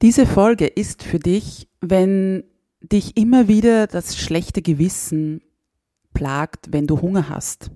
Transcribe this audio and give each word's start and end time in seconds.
Diese 0.00 0.26
Folge 0.26 0.66
ist 0.66 1.02
für 1.02 1.18
dich, 1.18 1.68
wenn 1.80 2.44
dich 2.80 3.16
immer 3.16 3.48
wieder 3.48 3.88
das 3.88 4.16
schlechte 4.16 4.62
Gewissen 4.62 5.42
plagt, 6.14 6.68
wenn 6.70 6.86
du 6.86 7.00
Hunger 7.02 7.28
hast. 7.28 7.72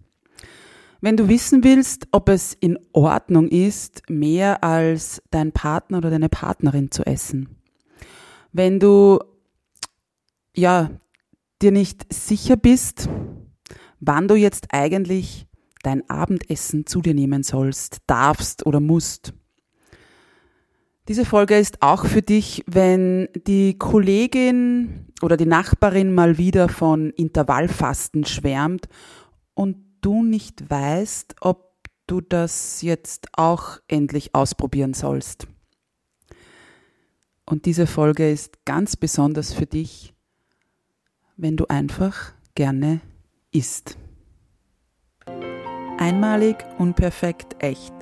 Wenn 1.00 1.16
du 1.16 1.26
wissen 1.26 1.64
willst, 1.64 2.06
ob 2.12 2.28
es 2.28 2.54
in 2.54 2.78
Ordnung 2.92 3.48
ist, 3.48 4.08
mehr 4.08 4.62
als 4.62 5.20
dein 5.32 5.50
Partner 5.50 5.98
oder 5.98 6.10
deine 6.10 6.28
Partnerin 6.28 6.92
zu 6.92 7.04
essen. 7.04 7.56
Wenn 8.52 8.78
du, 8.78 9.18
ja, 10.54 10.92
dir 11.60 11.72
nicht 11.72 12.12
sicher 12.14 12.56
bist, 12.56 13.08
wann 13.98 14.28
du 14.28 14.36
jetzt 14.36 14.68
eigentlich 14.70 15.48
dein 15.82 16.08
Abendessen 16.08 16.86
zu 16.86 17.00
dir 17.00 17.14
nehmen 17.14 17.42
sollst, 17.42 17.98
darfst 18.06 18.64
oder 18.64 18.78
musst. 18.78 19.34
Diese 21.08 21.24
Folge 21.24 21.58
ist 21.58 21.82
auch 21.82 22.06
für 22.06 22.22
dich, 22.22 22.62
wenn 22.66 23.28
die 23.34 23.76
Kollegin 23.76 25.08
oder 25.20 25.36
die 25.36 25.46
Nachbarin 25.46 26.14
mal 26.14 26.38
wieder 26.38 26.68
von 26.68 27.10
Intervallfasten 27.10 28.24
schwärmt 28.24 28.88
und 29.54 29.78
du 30.00 30.22
nicht 30.22 30.70
weißt, 30.70 31.36
ob 31.40 31.72
du 32.06 32.20
das 32.20 32.82
jetzt 32.82 33.28
auch 33.32 33.78
endlich 33.88 34.34
ausprobieren 34.34 34.94
sollst. 34.94 35.48
Und 37.46 37.66
diese 37.66 37.88
Folge 37.88 38.30
ist 38.30 38.64
ganz 38.64 38.96
besonders 38.96 39.52
für 39.52 39.66
dich, 39.66 40.14
wenn 41.36 41.56
du 41.56 41.66
einfach 41.66 42.32
gerne 42.54 43.00
isst. 43.50 43.98
Einmalig, 45.98 46.64
unperfekt, 46.78 47.56
echt 47.58 48.01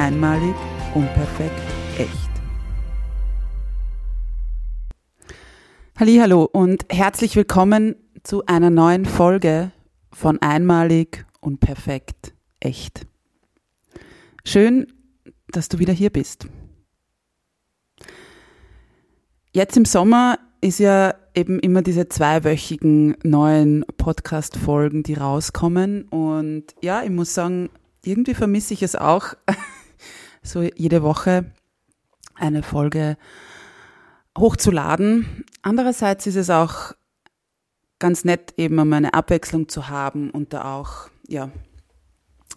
Einmalig, 0.00 0.54
unperfekt, 0.94 1.60
echt. 1.98 2.30
Hallo 5.98 6.48
und 6.50 6.86
herzlich 6.88 7.36
willkommen 7.36 7.96
zu 8.22 8.46
einer 8.46 8.70
neuen 8.70 9.04
Folge 9.04 9.72
von 10.10 10.40
Einmalig, 10.40 11.26
unperfekt, 11.40 12.32
echt. 12.60 13.06
Schön, 14.42 14.86
dass 15.48 15.68
du 15.68 15.78
wieder 15.78 15.92
hier 15.92 16.08
bist. 16.08 16.48
Jetzt 19.52 19.76
im 19.76 19.84
Sommer 19.84 20.38
ist 20.62 20.78
ja 20.78 21.14
eben 21.34 21.60
immer 21.60 21.82
diese 21.82 22.08
zweiwöchigen 22.08 23.18
neuen 23.22 23.84
Podcast-Folgen, 23.98 25.02
die 25.02 25.14
rauskommen. 25.14 26.04
Und 26.04 26.74
ja, 26.80 27.02
ich 27.02 27.10
muss 27.10 27.34
sagen, 27.34 27.68
irgendwie 28.02 28.32
vermisse 28.32 28.72
ich 28.72 28.82
es 28.82 28.96
auch, 28.96 29.34
so 30.42 30.62
jede 30.62 31.02
Woche 31.02 31.52
eine 32.34 32.62
Folge 32.62 33.16
hochzuladen. 34.36 35.44
Andererseits 35.62 36.26
ist 36.26 36.36
es 36.36 36.50
auch 36.50 36.94
ganz 37.98 38.24
nett, 38.24 38.54
eben 38.56 38.78
um 38.78 38.92
eine 38.92 39.14
Abwechslung 39.14 39.68
zu 39.68 39.88
haben 39.88 40.30
und 40.30 40.52
da 40.52 40.74
auch, 40.74 41.08
ja, 41.28 41.50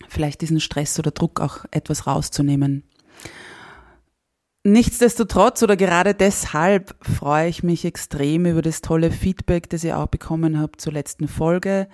vielleicht 0.07 0.41
diesen 0.41 0.59
Stress 0.59 0.97
oder 0.99 1.11
Druck 1.11 1.39
auch 1.39 1.65
etwas 1.71 2.07
rauszunehmen. 2.07 2.83
Nichtsdestotrotz 4.65 5.61
oder 5.61 5.75
gerade 5.75 6.13
deshalb 6.13 6.95
freue 7.03 7.49
ich 7.49 7.63
mich 7.63 7.83
extrem 7.83 8.45
über 8.45 8.61
das 8.61 8.79
tolle 8.79 9.11
Feedback, 9.11 9.69
das 9.69 9.83
ihr 9.83 9.99
auch 9.99 10.07
bekommen 10.07 10.59
habt 10.59 10.79
zur 10.79 10.93
letzten 10.93 11.27
Folge, 11.27 11.89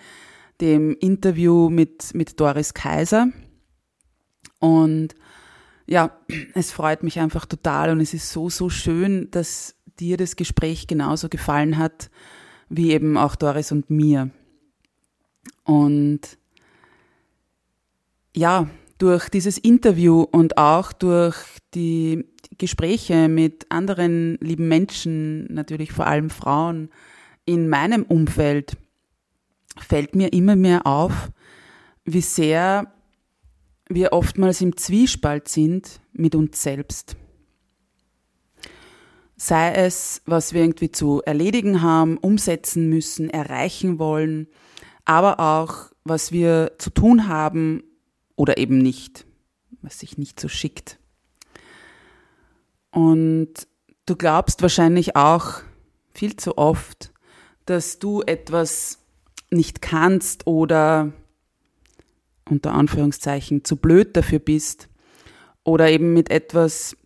dem 0.61 0.95
Interview 0.99 1.69
mit, 1.69 2.13
mit 2.13 2.39
Doris 2.39 2.75
Kaiser. 2.75 3.29
Und 4.59 5.15
ja, 5.89 6.11
es 6.53 6.71
freut 6.71 7.03
mich 7.03 7.19
einfach 7.19 7.45
total 7.45 7.89
und 7.89 7.99
es 7.99 8.13
ist 8.13 8.31
so, 8.31 8.49
so 8.49 8.69
schön, 8.69 9.29
dass 9.31 9.75
dir 9.99 10.15
das 10.15 10.35
Gespräch 10.35 10.87
genauso 10.87 11.27
gefallen 11.27 11.77
hat, 11.77 12.09
wie 12.69 12.91
eben 12.91 13.17
auch 13.17 13.35
Doris 13.35 13.71
und 13.71 13.89
mir. 13.89 14.29
Und 15.63 16.21
ja, 18.35 18.69
durch 18.97 19.29
dieses 19.29 19.57
Interview 19.57 20.21
und 20.21 20.57
auch 20.57 20.93
durch 20.93 21.35
die 21.73 22.25
Gespräche 22.57 23.27
mit 23.27 23.65
anderen 23.69 24.37
lieben 24.41 24.67
Menschen, 24.67 25.51
natürlich 25.53 25.91
vor 25.91 26.07
allem 26.07 26.29
Frauen 26.29 26.89
in 27.45 27.67
meinem 27.67 28.03
Umfeld, 28.03 28.77
fällt 29.77 30.15
mir 30.15 30.33
immer 30.33 30.55
mehr 30.55 30.85
auf, 30.85 31.31
wie 32.03 32.21
sehr 32.21 32.93
wir 33.89 34.13
oftmals 34.13 34.61
im 34.61 34.77
Zwiespalt 34.77 35.49
sind 35.49 35.99
mit 36.13 36.35
uns 36.35 36.61
selbst. 36.61 37.17
Sei 39.35 39.73
es, 39.73 40.21
was 40.25 40.53
wir 40.53 40.61
irgendwie 40.61 40.91
zu 40.91 41.21
erledigen 41.23 41.81
haben, 41.81 42.17
umsetzen 42.17 42.87
müssen, 42.89 43.29
erreichen 43.29 43.97
wollen, 43.97 44.47
aber 45.05 45.39
auch, 45.39 45.91
was 46.03 46.31
wir 46.31 46.73
zu 46.77 46.91
tun 46.91 47.27
haben 47.27 47.83
oder 48.35 48.57
eben 48.57 48.77
nicht, 48.77 49.25
was 49.81 49.99
sich 49.99 50.17
nicht 50.17 50.39
so 50.39 50.47
schickt. 50.47 50.99
Und 52.91 53.67
du 54.05 54.15
glaubst 54.15 54.61
wahrscheinlich 54.61 55.15
auch 55.15 55.61
viel 56.09 56.35
zu 56.35 56.57
oft, 56.57 57.11
dass 57.65 57.97
du 57.97 58.21
etwas 58.21 58.99
nicht 59.51 59.81
kannst 59.81 60.47
oder 60.47 61.13
unter 62.49 62.73
Anführungszeichen 62.73 63.63
zu 63.63 63.75
blöd 63.77 64.15
dafür 64.15 64.39
bist 64.39 64.89
oder 65.63 65.89
eben 65.89 66.13
mit 66.13 66.29
etwas 66.31 66.97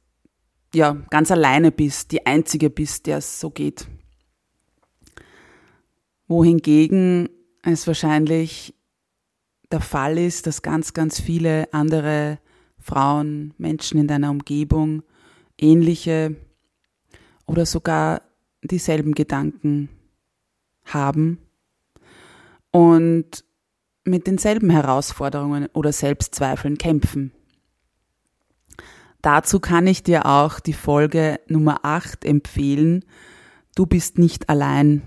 ja 0.74 0.94
ganz 1.10 1.32
alleine 1.32 1.72
bist, 1.72 2.12
die 2.12 2.26
einzige 2.26 2.70
bist, 2.70 3.06
der 3.06 3.18
es 3.18 3.40
so 3.40 3.50
geht. 3.50 3.88
Wohingegen 6.28 7.30
es 7.62 7.86
wahrscheinlich 7.88 8.74
der 9.72 9.82
Fall 9.82 10.18
ist, 10.18 10.48
dass 10.48 10.62
ganz, 10.62 10.94
ganz 10.94 11.20
viele 11.20 11.72
andere 11.74 12.40
Frauen, 12.80 13.54
Menschen 13.58 14.00
in 14.00 14.08
deiner 14.08 14.30
Umgebung 14.30 15.04
ähnliche 15.58 16.36
oder 17.46 17.66
sogar 17.66 18.22
dieselben 18.62 19.14
Gedanken 19.14 19.90
haben 20.86 21.40
und 22.72 23.46
mit 24.06 24.28
denselben 24.28 24.70
Herausforderungen 24.70 25.68
oder 25.74 25.92
Selbstzweifeln 25.92 26.78
kämpfen. 26.78 27.32
Dazu 29.22 29.60
kann 29.60 29.88
ich 29.88 30.04
dir 30.04 30.26
auch 30.26 30.60
die 30.60 30.74
Folge 30.74 31.40
Nummer 31.48 31.80
8 31.84 32.26
empfehlen. 32.26 33.06
Du 33.76 33.86
bist 33.86 34.18
nicht 34.18 34.50
allein. 34.50 35.02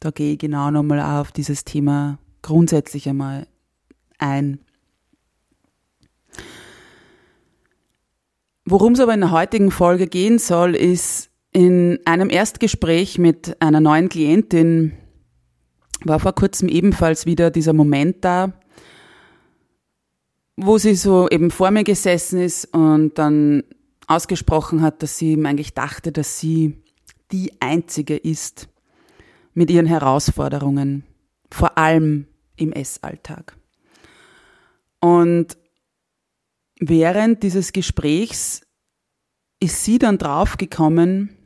Da 0.00 0.10
gehe 0.10 0.34
ich 0.34 0.38
genau 0.38 0.70
nochmal 0.70 1.00
auf 1.00 1.32
dieses 1.32 1.64
Thema 1.64 2.18
grundsätzlich 2.42 3.08
einmal 3.08 3.46
ein. 4.18 4.60
Worum 8.66 8.92
es 8.92 9.00
aber 9.00 9.14
in 9.14 9.20
der 9.20 9.30
heutigen 9.30 9.70
Folge 9.70 10.06
gehen 10.06 10.38
soll, 10.38 10.74
ist 10.74 11.30
in 11.52 11.98
einem 12.04 12.28
Erstgespräch 12.28 13.16
mit 13.16 13.56
einer 13.62 13.80
neuen 13.80 14.08
Klientin 14.10 14.92
war 16.04 16.20
vor 16.20 16.34
kurzem 16.34 16.68
ebenfalls 16.68 17.26
wieder 17.26 17.50
dieser 17.50 17.72
Moment 17.72 18.24
da, 18.24 18.52
wo 20.56 20.78
sie 20.78 20.94
so 20.94 21.28
eben 21.28 21.50
vor 21.50 21.70
mir 21.70 21.84
gesessen 21.84 22.40
ist 22.40 22.66
und 22.74 23.14
dann 23.18 23.62
ausgesprochen 24.06 24.82
hat, 24.82 25.02
dass 25.02 25.18
sie 25.18 25.34
eigentlich 25.44 25.74
dachte, 25.74 26.12
dass 26.12 26.38
sie 26.38 26.82
die 27.32 27.52
Einzige 27.60 28.16
ist 28.16 28.68
mit 29.52 29.70
ihren 29.70 29.86
Herausforderungen 29.86 31.04
vor 31.50 31.76
allem 31.76 32.26
im 32.56 32.72
Essalltag. 32.72 33.56
Und 35.00 35.56
während 36.78 37.42
dieses 37.42 37.72
Gesprächs 37.72 38.62
ist 39.60 39.84
sie 39.84 39.98
dann 39.98 40.18
draufgekommen, 40.18 41.36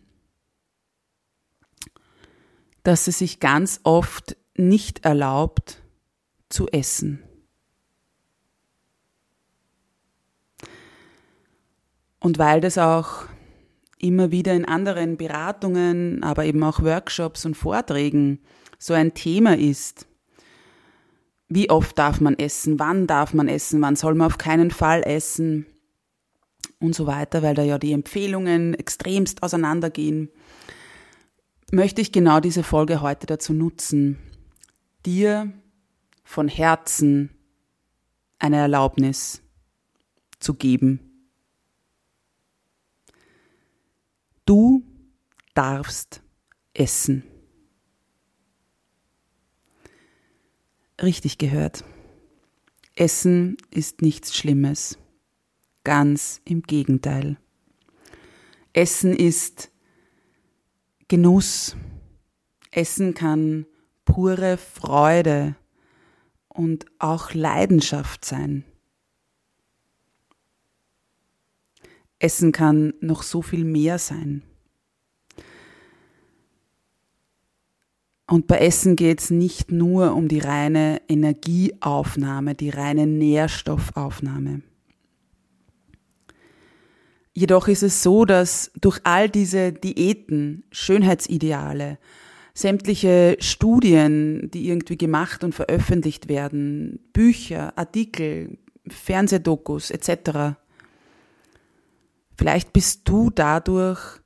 dass 2.82 3.04
sie 3.04 3.12
sich 3.12 3.40
ganz 3.40 3.80
oft 3.84 4.36
nicht 4.60 5.04
erlaubt 5.04 5.82
zu 6.48 6.68
essen. 6.68 7.22
Und 12.18 12.38
weil 12.38 12.60
das 12.60 12.76
auch 12.76 13.24
immer 13.98 14.30
wieder 14.30 14.54
in 14.54 14.64
anderen 14.64 15.16
Beratungen, 15.16 16.22
aber 16.22 16.44
eben 16.44 16.62
auch 16.62 16.82
Workshops 16.82 17.44
und 17.44 17.56
Vorträgen 17.56 18.40
so 18.78 18.94
ein 18.94 19.14
Thema 19.14 19.56
ist, 19.56 20.06
wie 21.48 21.68
oft 21.68 21.98
darf 21.98 22.20
man 22.20 22.38
essen, 22.38 22.78
wann 22.78 23.06
darf 23.06 23.34
man 23.34 23.48
essen, 23.48 23.80
wann 23.82 23.96
soll 23.96 24.14
man 24.14 24.28
auf 24.28 24.38
keinen 24.38 24.70
Fall 24.70 25.02
essen 25.02 25.66
und 26.78 26.94
so 26.94 27.06
weiter, 27.06 27.42
weil 27.42 27.54
da 27.54 27.62
ja 27.62 27.78
die 27.78 27.92
Empfehlungen 27.92 28.74
extremst 28.74 29.42
auseinandergehen, 29.42 30.30
möchte 31.72 32.00
ich 32.00 32.12
genau 32.12 32.40
diese 32.40 32.62
Folge 32.62 33.00
heute 33.00 33.26
dazu 33.26 33.52
nutzen, 33.52 34.18
dir 35.06 35.52
von 36.24 36.48
Herzen 36.48 37.30
eine 38.38 38.56
Erlaubnis 38.56 39.42
zu 40.38 40.54
geben. 40.54 41.00
Du 44.46 44.82
darfst 45.54 46.22
essen. 46.74 47.24
Richtig 51.00 51.38
gehört. 51.38 51.84
Essen 52.94 53.56
ist 53.70 54.02
nichts 54.02 54.36
Schlimmes. 54.36 54.98
Ganz 55.84 56.40
im 56.44 56.62
Gegenteil. 56.62 57.38
Essen 58.72 59.16
ist 59.16 59.70
Genuss. 61.08 61.76
Essen 62.70 63.14
kann 63.14 63.66
pure 64.12 64.56
Freude 64.56 65.54
und 66.48 66.86
auch 66.98 67.32
Leidenschaft 67.32 68.24
sein. 68.24 68.64
Essen 72.18 72.52
kann 72.52 72.92
noch 73.00 73.22
so 73.22 73.40
viel 73.40 73.64
mehr 73.64 73.98
sein. 73.98 74.42
Und 78.26 78.46
bei 78.46 78.58
Essen 78.58 78.94
geht 78.94 79.20
es 79.20 79.30
nicht 79.30 79.72
nur 79.72 80.14
um 80.14 80.28
die 80.28 80.38
reine 80.38 81.00
Energieaufnahme, 81.08 82.54
die 82.54 82.70
reine 82.70 83.06
Nährstoffaufnahme. 83.06 84.62
Jedoch 87.32 87.68
ist 87.68 87.82
es 87.82 88.02
so, 88.02 88.24
dass 88.24 88.70
durch 88.80 89.00
all 89.04 89.28
diese 89.28 89.72
Diäten, 89.72 90.64
Schönheitsideale, 90.70 91.98
sämtliche 92.54 93.36
Studien, 93.40 94.50
die 94.50 94.68
irgendwie 94.68 94.98
gemacht 94.98 95.44
und 95.44 95.54
veröffentlicht 95.54 96.28
werden, 96.28 97.00
Bücher, 97.12 97.76
Artikel, 97.76 98.58
Fernsehdokus 98.88 99.90
etc. 99.90 100.56
Vielleicht 102.36 102.72
bist 102.72 103.08
du 103.08 103.30
dadurch 103.30 104.20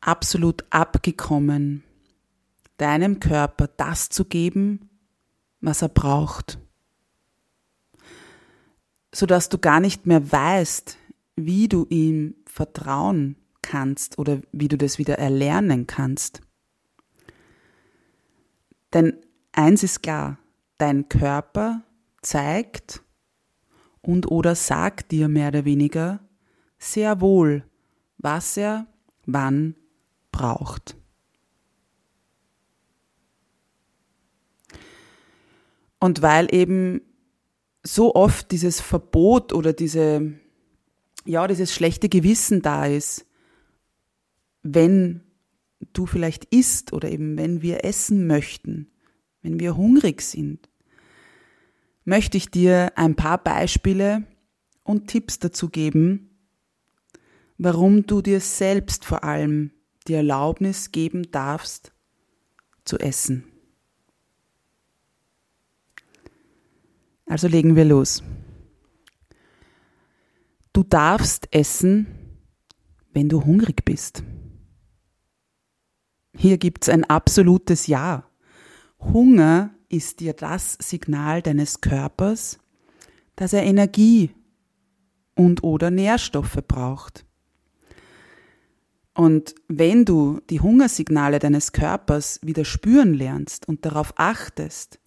absolut 0.00 0.64
abgekommen 0.70 1.82
deinem 2.76 3.20
Körper 3.20 3.68
das 3.68 4.08
zu 4.08 4.24
geben, 4.24 4.90
was 5.60 5.82
er 5.82 5.88
braucht, 5.88 6.58
sodass 9.14 9.48
du 9.48 9.58
gar 9.58 9.80
nicht 9.80 10.06
mehr 10.06 10.30
weißt, 10.30 10.98
wie 11.36 11.68
du 11.68 11.86
ihm 11.88 12.34
vertrauen 12.46 13.36
kannst 13.62 14.18
oder 14.18 14.40
wie 14.52 14.68
du 14.68 14.76
das 14.76 14.98
wieder 14.98 15.18
erlernen 15.18 15.86
kannst. 15.86 16.40
Denn 18.94 19.18
eins 19.52 19.82
ist 19.82 20.02
klar, 20.02 20.38
dein 20.78 21.08
Körper 21.08 21.82
zeigt 22.22 23.02
und 24.00 24.30
oder 24.30 24.54
sagt 24.54 25.10
dir 25.10 25.28
mehr 25.28 25.48
oder 25.48 25.64
weniger 25.64 26.20
sehr 26.78 27.20
wohl, 27.20 27.64
was 28.18 28.56
er 28.56 28.86
wann 29.26 29.74
braucht. 30.30 30.96
Und 35.98 36.22
weil 36.22 36.54
eben 36.54 37.00
so 37.82 38.14
oft 38.14 38.50
dieses 38.50 38.80
Verbot 38.80 39.52
oder 39.52 39.72
diese, 39.72 40.34
ja, 41.24 41.46
dieses 41.46 41.72
schlechte 41.72 42.08
Gewissen 42.08 42.60
da 42.60 42.86
ist, 42.86 43.26
wenn 44.62 45.22
du 45.92 46.06
vielleicht 46.06 46.44
isst 46.46 46.92
oder 46.92 47.10
eben 47.10 47.36
wenn 47.36 47.62
wir 47.62 47.84
essen 47.84 48.26
möchten, 48.26 48.90
wenn 49.42 49.60
wir 49.60 49.76
hungrig 49.76 50.22
sind, 50.22 50.68
möchte 52.04 52.36
ich 52.36 52.50
dir 52.50 52.92
ein 52.96 53.14
paar 53.14 53.38
Beispiele 53.38 54.24
und 54.82 55.08
Tipps 55.08 55.38
dazu 55.38 55.68
geben, 55.68 56.30
warum 57.58 58.06
du 58.06 58.20
dir 58.20 58.40
selbst 58.40 59.04
vor 59.04 59.24
allem 59.24 59.70
die 60.06 60.14
Erlaubnis 60.14 60.92
geben 60.92 61.30
darfst, 61.30 61.92
zu 62.84 62.98
essen. 62.98 63.44
Also 67.26 67.48
legen 67.48 67.74
wir 67.74 67.86
los. 67.86 68.22
Du 70.74 70.82
darfst 70.82 71.48
essen, 71.54 72.06
wenn 73.12 73.28
du 73.28 73.44
hungrig 73.44 73.84
bist. 73.84 74.22
Hier 76.36 76.58
gibt's 76.58 76.88
ein 76.88 77.04
absolutes 77.04 77.86
Ja. 77.86 78.24
Hunger 78.98 79.70
ist 79.88 80.20
dir 80.20 80.32
das 80.32 80.76
Signal 80.80 81.42
deines 81.42 81.80
Körpers, 81.80 82.58
dass 83.36 83.52
er 83.52 83.64
Energie 83.64 84.30
und 85.34 85.62
oder 85.62 85.90
Nährstoffe 85.90 86.58
braucht. 86.66 87.24
Und 89.14 89.54
wenn 89.68 90.04
du 90.04 90.40
die 90.50 90.60
Hungersignale 90.60 91.38
deines 91.38 91.72
Körpers 91.72 92.40
wieder 92.42 92.64
spüren 92.64 93.14
lernst 93.14 93.68
und 93.68 93.86
darauf 93.86 94.12
achtest, 94.16 94.98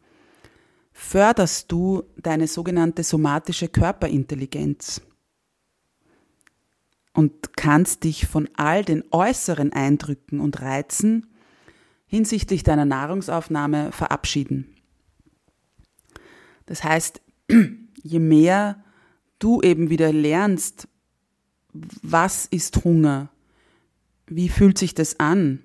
förderst 0.94 1.72
du 1.72 2.04
deine 2.16 2.48
sogenannte 2.48 3.04
somatische 3.04 3.68
Körperintelligenz 3.68 5.02
und 7.18 7.58
kannst 7.58 8.04
dich 8.04 8.28
von 8.28 8.48
all 8.58 8.86
den 8.86 9.04
äußeren 9.10 9.74
Eindrücken 9.74 10.40
und 10.40 10.62
Reizen 10.62 11.26
hinsichtlich 12.06 12.62
deiner 12.62 12.86
Nahrungsaufnahme 12.86 13.92
verabschieden. 13.92 14.76
Das 16.68 16.84
heißt, 16.84 17.20
je 18.04 18.20
mehr 18.20 18.84
du 19.40 19.62
eben 19.64 19.90
wieder 19.90 20.14
lernst, 20.14 20.88
was 21.74 22.46
ist 22.46 22.84
Hunger, 22.84 23.30
wie 24.28 24.48
fühlt 24.48 24.78
sich 24.78 24.94
das 24.94 25.20
an 25.20 25.64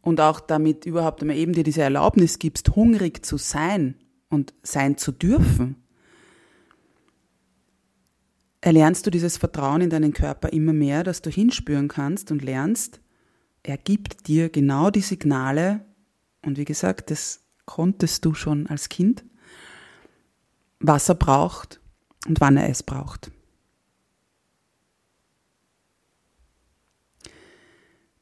und 0.00 0.22
auch 0.22 0.40
damit 0.40 0.86
überhaupt 0.86 1.20
einmal 1.20 1.36
eben 1.36 1.52
dir 1.52 1.64
diese 1.64 1.82
Erlaubnis 1.82 2.38
gibst, 2.38 2.74
hungrig 2.76 3.26
zu 3.26 3.36
sein, 3.36 3.96
und 4.32 4.54
sein 4.62 4.96
zu 4.96 5.12
dürfen, 5.12 5.76
erlernst 8.62 9.04
du 9.06 9.10
dieses 9.10 9.36
Vertrauen 9.36 9.82
in 9.82 9.90
deinen 9.90 10.14
Körper 10.14 10.52
immer 10.52 10.72
mehr, 10.72 11.04
dass 11.04 11.20
du 11.20 11.28
hinspüren 11.28 11.88
kannst 11.88 12.30
und 12.30 12.42
lernst, 12.42 13.00
er 13.62 13.76
gibt 13.76 14.28
dir 14.28 14.48
genau 14.48 14.90
die 14.90 15.02
Signale, 15.02 15.84
und 16.44 16.58
wie 16.58 16.64
gesagt, 16.64 17.10
das 17.10 17.44
konntest 17.66 18.24
du 18.24 18.34
schon 18.34 18.66
als 18.66 18.88
Kind, 18.88 19.24
was 20.80 21.08
er 21.08 21.14
braucht 21.14 21.80
und 22.26 22.40
wann 22.40 22.56
er 22.56 22.68
es 22.68 22.82
braucht. 22.82 23.30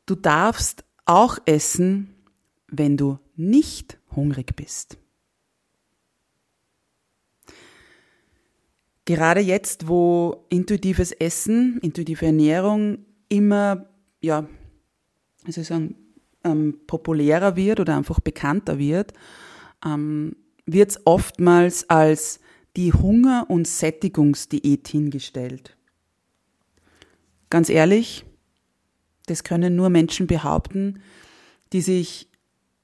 Du 0.04 0.14
darfst 0.14 0.84
auch 1.04 1.38
essen, 1.46 2.14
wenn 2.66 2.96
du 2.96 3.18
nicht 3.36 3.98
hungrig 4.14 4.56
bist. 4.56 4.98
Gerade 9.10 9.40
jetzt, 9.40 9.88
wo 9.88 10.46
intuitives 10.50 11.10
Essen, 11.10 11.80
intuitive 11.82 12.26
Ernährung 12.26 12.98
immer, 13.28 13.86
ja, 14.20 14.46
wie 15.42 15.50
soll 15.50 15.62
ich 15.62 15.68
sagen, 15.68 15.96
ähm, 16.44 16.78
populärer 16.86 17.56
wird 17.56 17.80
oder 17.80 17.96
einfach 17.96 18.20
bekannter 18.20 18.78
wird, 18.78 19.12
ähm, 19.84 20.36
wird 20.64 20.90
es 20.90 21.00
oftmals 21.06 21.90
als 21.90 22.38
die 22.76 22.92
Hunger- 22.92 23.46
und 23.48 23.66
Sättigungsdiät 23.66 24.86
hingestellt. 24.86 25.76
Ganz 27.50 27.68
ehrlich, 27.68 28.24
das 29.26 29.42
können 29.42 29.74
nur 29.74 29.90
Menschen 29.90 30.28
behaupten, 30.28 31.02
die 31.72 31.80
sich 31.80 32.28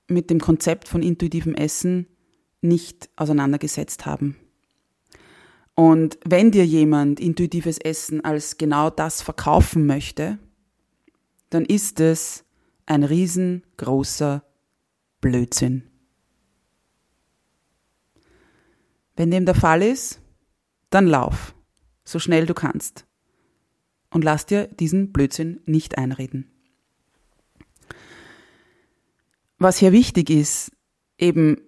mit 0.08 0.30
dem 0.30 0.40
Konzept 0.40 0.88
von 0.88 1.04
intuitivem 1.04 1.54
Essen 1.54 2.08
nicht 2.62 3.10
auseinandergesetzt 3.14 4.06
haben. 4.06 4.34
Und 5.76 6.18
wenn 6.24 6.50
dir 6.50 6.64
jemand 6.64 7.20
intuitives 7.20 7.76
Essen 7.76 8.24
als 8.24 8.56
genau 8.56 8.88
das 8.88 9.20
verkaufen 9.20 9.84
möchte, 9.84 10.38
dann 11.50 11.66
ist 11.66 12.00
es 12.00 12.44
ein 12.86 13.04
riesengroßer 13.04 14.42
Blödsinn. 15.20 15.82
Wenn 19.16 19.30
dem 19.30 19.44
der 19.44 19.54
Fall 19.54 19.82
ist, 19.82 20.20
dann 20.88 21.06
lauf, 21.06 21.54
so 22.04 22.18
schnell 22.18 22.46
du 22.46 22.54
kannst. 22.54 23.06
Und 24.10 24.24
lass 24.24 24.46
dir 24.46 24.68
diesen 24.68 25.12
Blödsinn 25.12 25.60
nicht 25.66 25.98
einreden. 25.98 26.50
Was 29.58 29.76
hier 29.76 29.92
wichtig 29.92 30.30
ist, 30.30 30.72
eben 31.18 31.60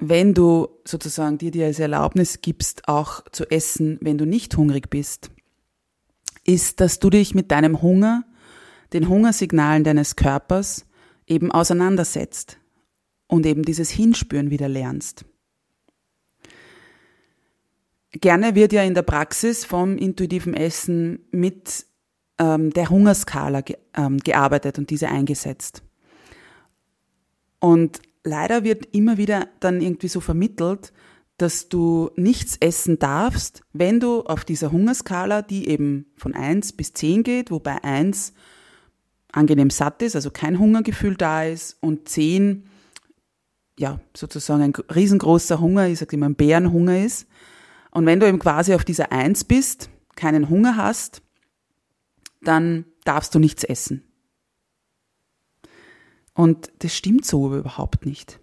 wenn 0.00 0.34
du 0.34 0.68
sozusagen 0.84 1.38
dir 1.38 1.50
die 1.50 1.60
Erlaubnis 1.60 2.40
gibst, 2.40 2.88
auch 2.88 3.22
zu 3.32 3.50
essen, 3.50 3.98
wenn 4.00 4.18
du 4.18 4.26
nicht 4.26 4.56
hungrig 4.56 4.90
bist, 4.90 5.30
ist, 6.44 6.80
dass 6.80 6.98
du 6.98 7.10
dich 7.10 7.34
mit 7.34 7.50
deinem 7.50 7.82
Hunger, 7.82 8.24
den 8.92 9.08
Hungersignalen 9.08 9.84
deines 9.84 10.16
Körpers 10.16 10.86
eben 11.26 11.52
auseinandersetzt 11.52 12.58
und 13.28 13.46
eben 13.46 13.62
dieses 13.62 13.90
Hinspüren 13.90 14.50
wieder 14.50 14.68
lernst. 14.68 15.24
Gerne 18.12 18.56
wird 18.56 18.72
ja 18.72 18.82
in 18.82 18.94
der 18.94 19.02
Praxis 19.02 19.64
vom 19.64 19.96
intuitiven 19.96 20.54
Essen 20.54 21.20
mit 21.30 21.86
ähm, 22.38 22.70
der 22.72 22.90
Hungerskala 22.90 23.60
ge 23.60 23.76
ähm, 23.94 24.18
gearbeitet 24.18 24.78
und 24.78 24.90
diese 24.90 25.08
eingesetzt. 25.08 25.84
Und 27.60 28.00
leider 28.24 28.64
wird 28.64 28.94
immer 28.94 29.16
wieder 29.16 29.48
dann 29.60 29.80
irgendwie 29.80 30.08
so 30.08 30.20
vermittelt, 30.20 30.92
dass 31.36 31.68
du 31.68 32.10
nichts 32.16 32.56
essen 32.60 32.98
darfst, 32.98 33.62
wenn 33.72 33.98
du 33.98 34.22
auf 34.22 34.44
dieser 34.44 34.72
Hungerskala, 34.72 35.40
die 35.42 35.68
eben 35.68 36.06
von 36.16 36.34
1 36.34 36.74
bis 36.74 36.92
10 36.92 37.22
geht, 37.22 37.50
wobei 37.50 37.82
1 37.82 38.34
angenehm 39.32 39.70
satt 39.70 40.02
ist, 40.02 40.16
also 40.16 40.30
kein 40.30 40.58
Hungergefühl 40.58 41.16
da 41.16 41.44
ist 41.44 41.78
und 41.80 42.08
10 42.08 42.64
ja, 43.78 43.98
sozusagen 44.14 44.62
ein 44.62 44.74
riesengroßer 44.94 45.58
Hunger, 45.58 45.88
ich 45.88 46.00
sage 46.00 46.14
immer 46.14 46.28
ein 46.28 46.34
Bärenhunger 46.34 47.02
ist. 47.02 47.26
Und 47.90 48.04
wenn 48.04 48.20
du 48.20 48.28
eben 48.28 48.38
quasi 48.38 48.74
auf 48.74 48.84
dieser 48.84 49.10
1 49.10 49.44
bist, 49.44 49.88
keinen 50.16 50.50
Hunger 50.50 50.76
hast, 50.76 51.22
dann 52.42 52.84
darfst 53.04 53.34
du 53.34 53.38
nichts 53.38 53.64
essen. 53.64 54.09
Und 56.40 56.72
das 56.78 56.96
stimmt 56.96 57.26
so 57.26 57.54
überhaupt 57.54 58.06
nicht. 58.06 58.40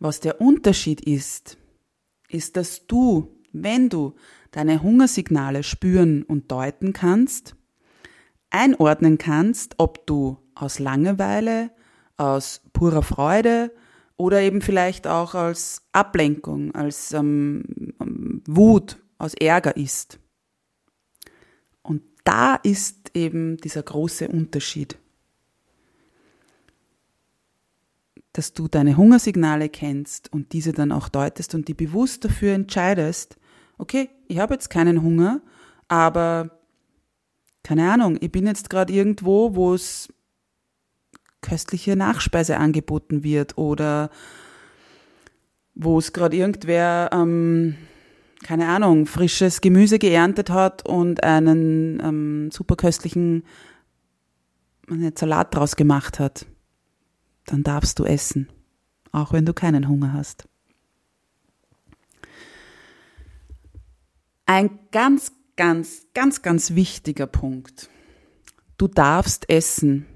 Was 0.00 0.18
der 0.18 0.40
Unterschied 0.40 1.00
ist, 1.00 1.56
ist, 2.28 2.56
dass 2.56 2.88
du, 2.88 3.28
wenn 3.52 3.88
du 3.88 4.16
deine 4.50 4.82
Hungersignale 4.82 5.62
spüren 5.62 6.24
und 6.24 6.50
deuten 6.50 6.92
kannst, 6.92 7.54
einordnen 8.50 9.18
kannst, 9.18 9.76
ob 9.78 10.04
du 10.08 10.36
aus 10.56 10.80
Langeweile, 10.80 11.70
aus 12.16 12.60
purer 12.72 13.04
Freude 13.04 13.72
oder 14.16 14.40
eben 14.40 14.60
vielleicht 14.60 15.06
auch 15.06 15.36
als 15.36 15.82
Ablenkung, 15.92 16.74
als 16.74 17.12
ähm, 17.12 17.62
ähm 18.00 18.42
Wut, 18.48 18.98
aus 19.18 19.34
Ärger 19.34 19.76
ist. 19.76 20.18
Und 21.82 22.02
da 22.24 22.56
ist 22.56 23.12
eben 23.14 23.58
dieser 23.58 23.84
große 23.84 24.26
Unterschied. 24.26 24.98
Dass 28.38 28.52
du 28.52 28.68
deine 28.68 28.96
Hungersignale 28.96 29.68
kennst 29.68 30.32
und 30.32 30.52
diese 30.52 30.70
dann 30.70 30.92
auch 30.92 31.08
deutest 31.08 31.56
und 31.56 31.66
die 31.66 31.74
bewusst 31.74 32.24
dafür 32.24 32.54
entscheidest, 32.54 33.36
okay, 33.78 34.10
ich 34.28 34.38
habe 34.38 34.54
jetzt 34.54 34.70
keinen 34.70 35.02
Hunger, 35.02 35.40
aber 35.88 36.60
keine 37.64 37.90
Ahnung, 37.90 38.16
ich 38.20 38.30
bin 38.30 38.46
jetzt 38.46 38.70
gerade 38.70 38.92
irgendwo, 38.92 39.56
wo 39.56 39.74
es 39.74 40.14
köstliche 41.40 41.96
Nachspeise 41.96 42.58
angeboten 42.58 43.24
wird 43.24 43.58
oder 43.58 44.08
wo 45.74 45.98
es 45.98 46.12
gerade 46.12 46.36
irgendwer, 46.36 47.10
ähm, 47.12 47.74
keine 48.44 48.68
Ahnung, 48.68 49.06
frisches 49.06 49.60
Gemüse 49.60 49.98
geerntet 49.98 50.48
hat 50.48 50.88
und 50.88 51.24
einen 51.24 52.00
ähm, 52.00 52.50
super 52.52 52.76
köstlichen 52.76 53.42
Salat 55.16 55.56
draus 55.56 55.74
gemacht 55.74 56.20
hat 56.20 56.46
dann 57.52 57.62
darfst 57.62 57.98
du 57.98 58.04
essen, 58.04 58.48
auch 59.12 59.32
wenn 59.32 59.46
du 59.46 59.54
keinen 59.54 59.88
Hunger 59.88 60.12
hast. 60.12 60.48
Ein 64.46 64.78
ganz, 64.92 65.32
ganz, 65.56 66.06
ganz, 66.14 66.42
ganz 66.42 66.74
wichtiger 66.74 67.26
Punkt. 67.26 67.90
Du 68.78 68.86
darfst 68.86 69.48
essen 69.50 70.06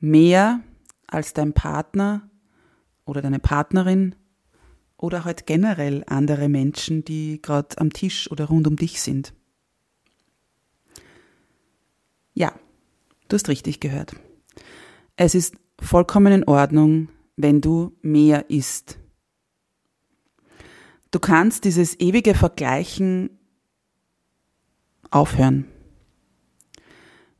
mehr 0.00 0.60
als 1.06 1.34
dein 1.34 1.52
Partner 1.52 2.28
oder 3.04 3.22
deine 3.22 3.38
Partnerin 3.38 4.14
oder 4.96 5.24
halt 5.24 5.46
generell 5.46 6.04
andere 6.06 6.48
Menschen, 6.48 7.04
die 7.04 7.40
gerade 7.42 7.78
am 7.78 7.92
Tisch 7.92 8.30
oder 8.30 8.46
rund 8.46 8.66
um 8.66 8.76
dich 8.76 9.00
sind. 9.02 9.34
Ja, 12.34 12.58
du 13.28 13.34
hast 13.34 13.48
richtig 13.48 13.80
gehört. 13.80 14.16
Es 15.16 15.34
ist 15.34 15.56
vollkommen 15.82 16.32
in 16.32 16.44
Ordnung, 16.44 17.08
wenn 17.36 17.60
du 17.60 17.92
mehr 18.02 18.48
isst. 18.50 18.98
Du 21.10 21.18
kannst 21.18 21.64
dieses 21.64 22.00
ewige 22.00 22.34
Vergleichen 22.34 23.30
aufhören. 25.10 25.66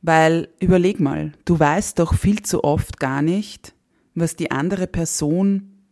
Weil 0.03 0.49
überleg 0.61 1.01
mal, 1.01 1.33
du 1.45 1.59
weißt 1.59 1.99
doch 1.99 2.15
viel 2.15 2.43
zu 2.43 2.65
oft 2.65 2.99
gar 2.99 3.23
nicht, 3.23 3.75
was 4.15 4.37
die 4.37 4.51
andere 4.51 4.87
Person 4.87 5.85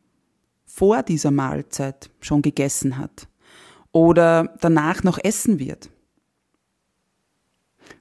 vor 0.67 1.03
dieser 1.03 1.31
Mahlzeit 1.31 2.11
schon 2.21 2.43
gegessen 2.43 2.99
hat 2.99 3.29
oder 3.93 4.55
danach 4.61 5.03
noch 5.03 5.19
essen 5.23 5.59
wird. 5.59 5.91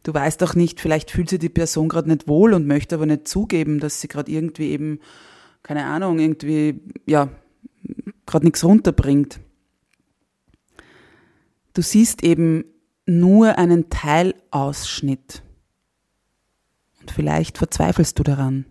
Du 0.04 0.14
weißt 0.14 0.42
doch 0.42 0.56
nicht, 0.56 0.80
vielleicht 0.80 1.12
fühlt 1.12 1.30
sich 1.30 1.40
die 1.40 1.50
Person 1.50 1.90
gerade 1.90 2.10
nicht 2.10 2.28
wohl 2.28 2.54
und 2.54 2.68
möchte 2.68 2.96
aber 2.96 3.06
nicht 3.06 3.28
zugeben, 3.28 3.80
dass 3.80 4.02
sie 4.02 4.08
gerade 4.08 4.32
irgendwie 4.32 4.70
eben, 4.70 5.00
keine 5.64 5.86
Ahnung, 5.86 6.20
irgendwie, 6.20 6.82
ja, 7.06 7.30
gerade 8.26 8.46
nichts 8.46 8.64
runterbringt. 8.64 9.40
Du 11.74 11.82
siehst 11.82 12.24
eben 12.24 12.66
nur 13.06 13.58
einen 13.58 13.90
Teilausschnitt. 13.90 15.44
Und 17.02 17.12
vielleicht 17.12 17.58
verzweifelst 17.58 18.20
du 18.20 18.24
daran. 18.24 18.66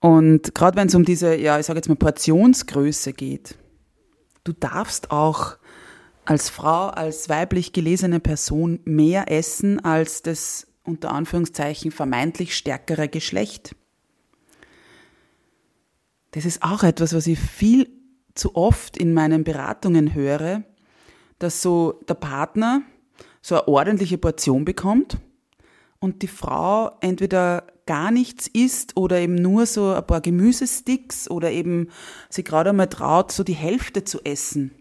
Und 0.00 0.54
gerade 0.54 0.76
wenn 0.76 0.88
es 0.88 0.94
um 0.94 1.04
diese, 1.04 1.34
ja, 1.34 1.58
ich 1.58 1.66
sage 1.66 1.78
jetzt 1.78 1.88
mal 1.88 1.96
Portionsgröße 1.96 3.14
geht, 3.14 3.56
du 4.44 4.52
darfst 4.52 5.10
auch 5.10 5.56
als 6.24 6.48
Frau, 6.50 6.88
als 6.88 7.28
weiblich 7.28 7.72
gelesene 7.72 8.20
Person 8.20 8.80
mehr 8.84 9.30
essen 9.30 9.84
als 9.84 10.22
das 10.22 10.66
unter 10.84 11.12
Anführungszeichen 11.12 11.90
vermeintlich 11.90 12.56
stärkere 12.56 13.08
Geschlecht. 13.08 13.74
Das 16.32 16.44
ist 16.44 16.62
auch 16.62 16.82
etwas, 16.82 17.14
was 17.14 17.26
ich 17.26 17.38
viel 17.38 17.88
zu 18.34 18.56
oft 18.56 18.96
in 18.96 19.14
meinen 19.14 19.44
Beratungen 19.44 20.14
höre, 20.14 20.64
dass 21.38 21.62
so 21.62 22.00
der 22.08 22.14
Partner 22.14 22.82
so 23.40 23.54
eine 23.54 23.68
ordentliche 23.68 24.18
Portion 24.18 24.64
bekommt 24.64 25.18
und 26.00 26.22
die 26.22 26.28
Frau 26.28 26.90
entweder 27.00 27.66
gar 27.86 28.10
nichts 28.10 28.48
isst 28.48 28.96
oder 28.96 29.20
eben 29.20 29.34
nur 29.34 29.66
so 29.66 29.92
ein 29.92 30.06
paar 30.06 30.20
Gemüsesticks 30.20 31.30
oder 31.30 31.50
eben 31.50 31.88
sie 32.30 32.42
gerade 32.44 32.70
einmal 32.70 32.88
traut, 32.88 33.30
so 33.30 33.44
die 33.44 33.52
Hälfte 33.52 34.04
zu 34.04 34.20
essen 34.24 34.72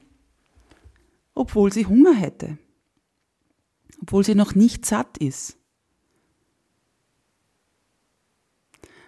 obwohl 1.35 1.71
sie 1.71 1.85
Hunger 1.85 2.13
hätte, 2.13 2.57
obwohl 4.01 4.23
sie 4.23 4.35
noch 4.35 4.55
nicht 4.55 4.85
satt 4.85 5.17
ist. 5.17 5.57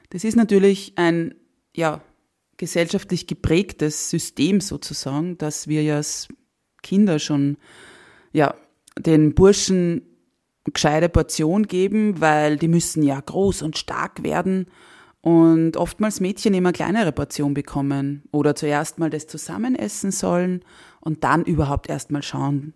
Das 0.09 0.23
ist 0.23 0.35
natürlich 0.35 0.93
ein, 0.95 1.35
ja, 1.75 2.01
gesellschaftlich 2.57 3.27
geprägtes 3.27 4.09
System 4.09 4.61
sozusagen, 4.61 5.37
dass 5.37 5.67
wir 5.67 5.83
ja 5.83 5.97
als 5.97 6.29
Kinder 6.83 7.19
schon, 7.19 7.57
ja, 8.31 8.55
den 8.97 9.35
Burschen 9.35 10.03
gescheite 10.63 11.09
Portion 11.09 11.67
geben, 11.67 12.21
weil 12.21 12.57
die 12.57 12.69
müssen 12.69 13.03
ja 13.03 13.19
groß 13.19 13.61
und 13.61 13.77
stark 13.77 14.23
werden 14.23 14.67
und 15.25 15.75
oftmals 15.75 16.19
Mädchen 16.19 16.53
immer 16.53 16.71
kleinere 16.71 17.11
Portion 17.11 17.55
bekommen 17.55 18.21
oder 18.31 18.53
zuerst 18.53 18.99
mal 18.99 19.09
das 19.09 19.25
zusammen 19.25 19.73
essen 19.73 20.11
sollen 20.11 20.63
und 20.99 21.23
dann 21.23 21.43
überhaupt 21.43 21.89
erst 21.89 22.11
mal 22.11 22.21
schauen 22.21 22.75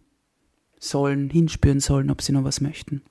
sollen, 0.79 1.29
hinspüren 1.29 1.79
sollen, 1.79 2.09
ob 2.09 2.23
sie 2.23 2.31
noch 2.31 2.43
was 2.43 2.59
möchten. 2.59 3.03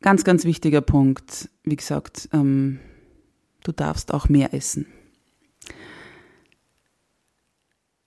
Ganz, 0.00 0.24
ganz 0.24 0.44
wichtiger 0.44 0.80
Punkt, 0.80 1.48
wie 1.62 1.76
gesagt, 1.76 2.28
ähm, 2.32 2.80
du 3.62 3.70
darfst 3.70 4.12
auch 4.12 4.28
mehr 4.28 4.52
essen. 4.52 4.86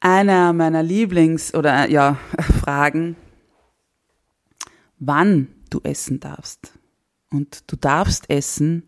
Einer 0.02 0.52
meiner 0.52 0.84
Lieblings- 0.84 1.56
oder 1.56 1.90
ja, 1.90 2.18
Fragen, 2.60 3.16
wann 5.00 5.48
du 5.70 5.80
essen 5.86 6.20
darfst. 6.20 6.78
Und 7.34 7.64
du 7.72 7.76
darfst 7.76 8.30
essen, 8.30 8.84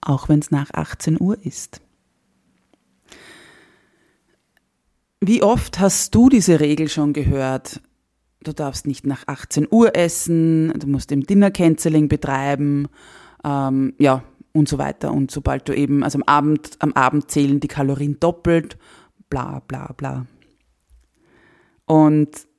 auch 0.00 0.28
wenn 0.28 0.40
es 0.40 0.50
nach 0.50 0.70
18 0.72 1.20
Uhr 1.20 1.38
ist. 1.46 1.80
Wie 5.20 5.44
oft 5.44 5.78
hast 5.78 6.12
du 6.14 6.28
diese 6.28 6.58
Regel 6.58 6.88
schon 6.88 7.12
gehört? 7.12 7.80
Du 8.42 8.52
darfst 8.52 8.86
nicht 8.86 9.06
nach 9.06 9.28
18 9.28 9.68
Uhr 9.70 9.94
essen, 9.94 10.72
du 10.76 10.88
musst 10.88 11.12
im 11.12 11.24
Dinner 11.24 11.52
Canceling 11.52 12.08
betreiben, 12.08 12.88
ähm, 13.44 13.94
ja, 13.98 14.24
und 14.52 14.68
so 14.68 14.78
weiter. 14.78 15.12
Und 15.12 15.30
sobald 15.30 15.68
du 15.68 15.76
eben, 15.76 16.02
also 16.02 16.18
am 16.18 16.24
Abend, 16.24 16.70
am 16.80 16.92
Abend 16.94 17.30
zählen 17.30 17.60
die 17.60 17.68
Kalorien 17.68 18.18
doppelt, 18.18 18.76
bla 19.28 19.60
bla 19.68 19.92
bla. 19.92 20.26
Und 21.84 22.49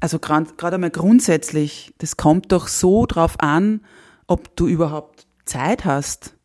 also 0.00 0.18
gerade 0.18 0.74
einmal 0.74 0.90
grundsätzlich, 0.90 1.92
das 1.98 2.16
kommt 2.16 2.52
doch 2.52 2.68
so 2.68 3.06
drauf 3.06 3.34
an, 3.40 3.80
ob 4.26 4.54
du 4.56 4.66
überhaupt 4.66 5.26
Zeit 5.44 5.84
hast, 5.84 6.36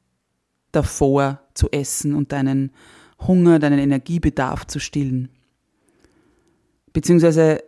davor 0.72 1.42
zu 1.54 1.70
essen 1.72 2.16
und 2.16 2.32
deinen 2.32 2.72
Hunger, 3.20 3.60
deinen 3.60 3.80
Energiebedarf 3.80 4.66
zu 4.66 4.80
stillen. 4.80 5.30
Beziehungsweise, 6.94 7.64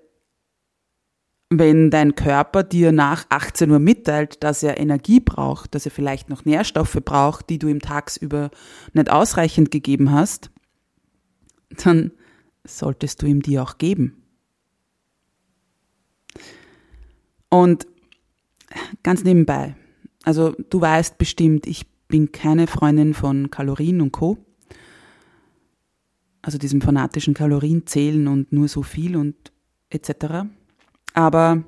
wenn 1.50 1.92
dein 1.92 2.16
Körper 2.16 2.64
dir 2.64 2.92
nach 2.92 3.26
18 3.30 3.70
Uhr 3.70 3.80
mitteilt, 3.80 4.44
dass 4.44 4.64
er 4.64 4.80
Energie 4.80 5.20
braucht, 5.20 5.76
dass 5.76 5.86
er 5.86 5.92
vielleicht 5.92 6.30
noch 6.30 6.46
Nährstoffe 6.46 6.98
braucht, 7.06 7.50
die 7.50 7.60
du 7.60 7.68
ihm 7.68 7.80
tagsüber 7.80 8.50
nicht 8.94 9.12
ausreichend 9.12 9.72
gegeben 9.72 10.12
hast, 10.12 10.50
dann 11.84 12.12
solltest 12.64 13.22
du 13.22 13.28
ihm 13.28 13.42
die 13.42 13.60
auch 13.60 13.78
geben. 13.78 14.25
Und 17.56 17.88
ganz 19.02 19.24
nebenbei, 19.24 19.78
also 20.24 20.54
du 20.70 20.82
weißt 20.82 21.18
bestimmt, 21.18 21.68
ich 21.68 21.88
bin 22.10 22.34
keine 22.34 22.68
Freundin 22.68 23.14
von 23.14 23.50
Kalorien 23.50 24.02
und 24.02 24.12
Co. 24.12 24.38
Also 26.42 26.58
diesem 26.58 26.82
fanatischen 26.82 27.34
Kalorienzählen 27.34 28.28
und 28.28 28.52
nur 28.52 28.68
so 28.68 28.84
viel 28.84 29.16
und 29.16 29.54
etc. 29.90 30.50
Aber 31.14 31.64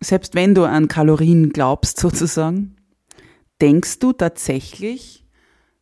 selbst 0.00 0.36
wenn 0.36 0.54
du 0.54 0.62
an 0.62 0.86
Kalorien 0.86 1.50
glaubst 1.50 1.98
sozusagen, 1.98 2.76
denkst 3.60 3.98
du 3.98 4.12
tatsächlich, 4.12 5.26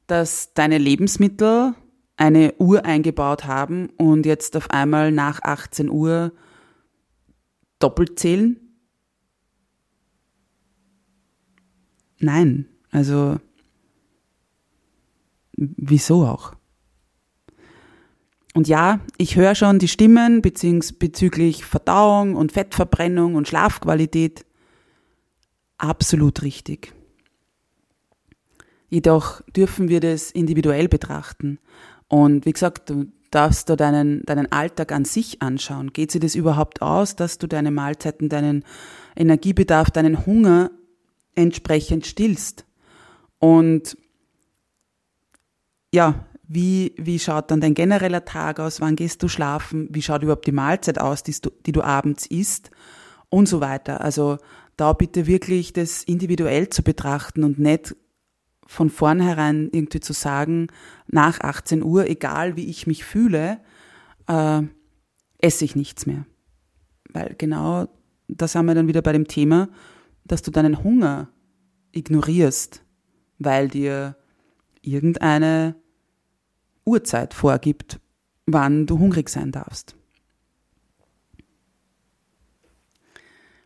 dass 0.07 0.55
deine 0.55 0.79
Lebensmittel 0.79 1.75
eine 2.17 2.55
Uhr 2.55 2.87
eingebaut 2.87 3.45
haben 3.45 3.91
und 3.99 4.25
jetzt 4.25 4.57
auf 4.57 4.71
einmal 4.71 5.13
nach 5.13 5.43
18 5.43 5.91
Uhr 5.91 6.33
doppelt 7.81 8.19
zählen? 8.19 8.57
Nein, 12.19 12.69
also 12.91 13.41
wieso 15.57 16.27
auch? 16.27 16.55
Und 18.55 18.69
ja, 18.69 19.01
ich 19.17 19.37
höre 19.37 19.55
schon 19.55 19.79
die 19.79 19.89
Stimmen 19.89 20.43
bezüglich 20.43 21.65
Verdauung 21.65 22.35
und 22.35 22.53
Fettverbrennung 22.53 23.37
und 23.37 23.49
Schlafqualität. 23.49 24.45
Absolut 25.79 26.43
richtig. 26.43 26.93
Jedoch 28.89 29.41
dürfen 29.57 29.89
wir 29.89 30.00
das 30.00 30.33
individuell 30.33 30.89
betrachten. 30.89 31.61
Und 32.09 32.45
wie 32.45 32.52
gesagt, 32.52 32.91
du 32.91 33.07
darfst 33.30 33.69
du 33.69 33.76
deinen, 33.76 34.23
deinen 34.25 34.50
Alltag 34.50 34.93
an 34.93 35.04
sich 35.04 35.40
anschauen. 35.40 35.93
Geht 35.93 36.10
sich 36.10 36.21
das 36.21 36.34
überhaupt 36.34 36.82
aus, 36.82 37.16
dass 37.16 37.38
du 37.38 37.47
deine 37.47 37.71
Mahlzeiten, 37.71 38.28
deinen 38.28 38.64
Energiebedarf, 39.16 39.90
deinen 39.90 40.26
Hunger 40.26 40.71
entsprechend 41.34 42.06
stillst? 42.06 42.66
Und 43.38 43.97
ja, 45.93 46.26
wie, 46.47 46.95
wie 46.99 47.21
schaut 47.21 47.50
dann 47.50 47.60
dein 47.60 47.75
genereller 47.75 48.25
Tag 48.25 48.58
aus? 48.58 48.80
Wann 48.80 48.97
gehst 48.97 49.23
du 49.23 49.28
schlafen? 49.28 49.88
Wie 49.90 50.02
schaut 50.02 50.23
überhaupt 50.23 50.47
die 50.47 50.52
Mahlzeit 50.52 51.00
aus, 51.00 51.23
die 51.23 51.34
du, 51.40 51.50
die 51.64 51.73
du 51.73 51.82
abends 51.82 52.26
isst? 52.26 52.71
Und 53.28 53.47
so 53.47 53.60
weiter. 53.60 54.00
Also 54.00 54.38
da 54.76 54.93
bitte 54.93 55.28
wirklich 55.28 55.73
das 55.73 56.02
individuell 56.02 56.69
zu 56.69 56.82
betrachten 56.82 57.45
und 57.45 57.60
nicht 57.60 57.95
von 58.71 58.89
vornherein 58.89 59.69
irgendwie 59.73 59.99
zu 59.99 60.13
sagen, 60.13 60.69
nach 61.09 61.41
18 61.41 61.83
Uhr, 61.83 62.09
egal 62.09 62.54
wie 62.54 62.67
ich 62.67 62.87
mich 62.87 63.04
fühle, 63.04 63.59
äh, 64.28 64.63
esse 65.39 65.65
ich 65.65 65.75
nichts 65.75 66.06
mehr. 66.06 66.25
Weil 67.13 67.35
genau 67.37 67.89
da 68.28 68.47
sind 68.47 68.67
wir 68.67 68.76
dann 68.76 68.87
wieder 68.87 69.02
bei 69.02 69.11
dem 69.13 69.26
Thema, 69.26 69.69
dass 70.25 70.43
du 70.43 70.52
deinen 70.52 70.85
Hunger 70.85 71.30
ignorierst, 71.91 72.85
weil 73.41 73.67
dir 73.67 74.15
irgendeine 74.83 75.75
Uhrzeit 76.85 77.35
vorgibt, 77.35 77.99
wann 78.47 78.87
du 78.87 79.00
hungrig 79.00 79.30
sein 79.30 79.50
darfst. 79.50 79.97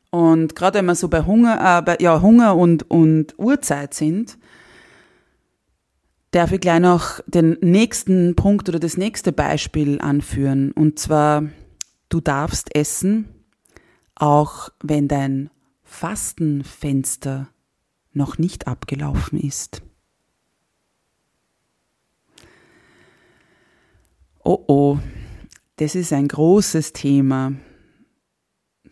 Und 0.09 0.57
gerade 0.57 0.79
wenn 0.79 0.87
wir 0.87 0.95
so 0.95 1.09
bei 1.09 1.27
Hunger, 1.27 1.79
äh, 1.79 1.83
bei, 1.83 1.99
ja, 2.01 2.23
Hunger 2.23 2.57
und, 2.57 2.90
und 2.90 3.38
Uhrzeit 3.38 3.93
sind, 3.93 4.38
darf 6.35 6.51
ich 6.51 6.61
gleich 6.61 6.81
noch 6.81 7.20
den 7.27 7.57
nächsten 7.61 8.35
Punkt 8.35 8.68
oder 8.68 8.81
das 8.81 8.97
nächste 8.97 9.33
Beispiel 9.33 10.01
anführen. 10.01 10.73
Und 10.73 10.99
zwar, 10.99 11.44
du 12.09 12.20
darfst 12.20 12.75
essen, 12.75 13.29
auch 14.16 14.70
wenn 14.83 15.07
dein 15.07 15.51
Fastenfenster 15.85 17.49
noch 18.12 18.38
nicht 18.38 18.66
abgelaufen 18.66 19.38
ist. 19.38 19.83
Oh 24.42 24.64
oh, 24.66 24.99
das 25.77 25.94
ist 25.94 26.12
ein 26.12 26.27
großes 26.27 26.92
Thema. 26.92 27.53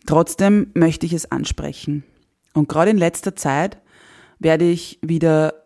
Trotzdem 0.07 0.70
möchte 0.74 1.07
ich 1.07 1.12
es 1.12 1.31
ansprechen. 1.31 2.05
Und 2.55 2.68
gerade 2.68 2.92
in 2.92 2.98
letzter 2.98 3.35
Zeit 3.35 3.78
werde 4.38 4.64
ich 4.68 4.98
wieder 5.02 5.62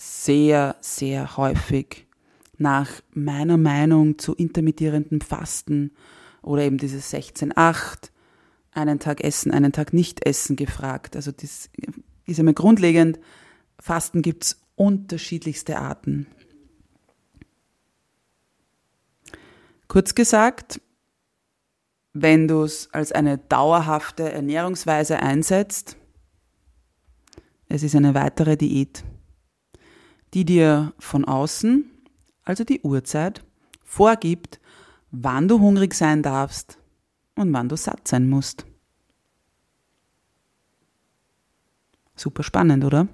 sehr, 0.00 0.76
sehr 0.80 1.36
häufig 1.36 2.06
nach 2.56 2.88
meiner 3.12 3.58
Meinung 3.58 4.18
zu 4.18 4.34
intermittierendem 4.34 5.20
Fasten 5.20 5.92
oder 6.40 6.62
eben 6.62 6.78
dieses 6.78 7.12
16-8, 7.12 8.10
einen 8.72 8.98
Tag 8.98 9.22
essen, 9.22 9.52
einen 9.52 9.72
Tag 9.72 9.92
nicht 9.92 10.24
essen 10.24 10.56
gefragt. 10.56 11.16
Also 11.16 11.32
das 11.32 11.68
ist 12.24 12.38
einmal 12.38 12.54
grundlegend. 12.54 13.20
Fasten 13.78 14.22
gibt 14.22 14.44
es 14.44 14.62
unterschiedlichste 14.74 15.78
Arten. 15.78 16.26
Kurz 19.86 20.14
gesagt, 20.14 20.80
wenn 22.14 22.48
du 22.48 22.62
es 22.62 22.88
als 22.92 23.12
eine 23.12 23.36
dauerhafte 23.36 24.32
Ernährungsweise 24.32 25.18
einsetzt, 25.18 25.96
es 27.68 27.82
ist 27.82 27.94
eine 27.94 28.14
weitere 28.14 28.56
Diät 28.56 29.04
die 30.34 30.44
dir 30.44 30.92
von 30.98 31.24
außen, 31.24 31.90
also 32.44 32.64
die 32.64 32.80
Uhrzeit, 32.80 33.44
vorgibt, 33.84 34.60
wann 35.10 35.48
du 35.48 35.58
hungrig 35.60 35.94
sein 35.94 36.22
darfst 36.22 36.78
und 37.34 37.52
wann 37.52 37.68
du 37.68 37.76
satt 37.76 38.06
sein 38.06 38.28
musst. 38.28 38.66
Super 42.14 42.42
spannend, 42.42 42.84
oder? 42.84 43.08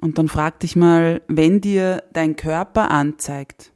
Und 0.00 0.16
dann 0.18 0.28
frag 0.28 0.60
dich 0.60 0.76
mal, 0.76 1.22
wenn 1.26 1.60
dir 1.60 2.04
dein 2.12 2.36
Körper 2.36 2.90
anzeigt, 2.90 3.72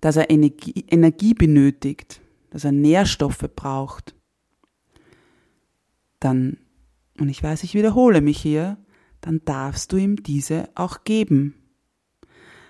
dass 0.00 0.16
er 0.16 0.30
Energie, 0.30 0.84
Energie 0.88 1.34
benötigt, 1.34 2.20
dass 2.50 2.64
er 2.64 2.72
Nährstoffe 2.72 3.48
braucht, 3.56 4.14
dann, 6.20 6.58
und 7.18 7.28
ich 7.28 7.42
weiß, 7.42 7.64
ich 7.64 7.74
wiederhole 7.74 8.20
mich 8.20 8.40
hier, 8.40 8.78
dann 9.24 9.40
darfst 9.46 9.90
du 9.90 9.96
ihm 9.96 10.22
diese 10.22 10.68
auch 10.74 11.04
geben. 11.04 11.54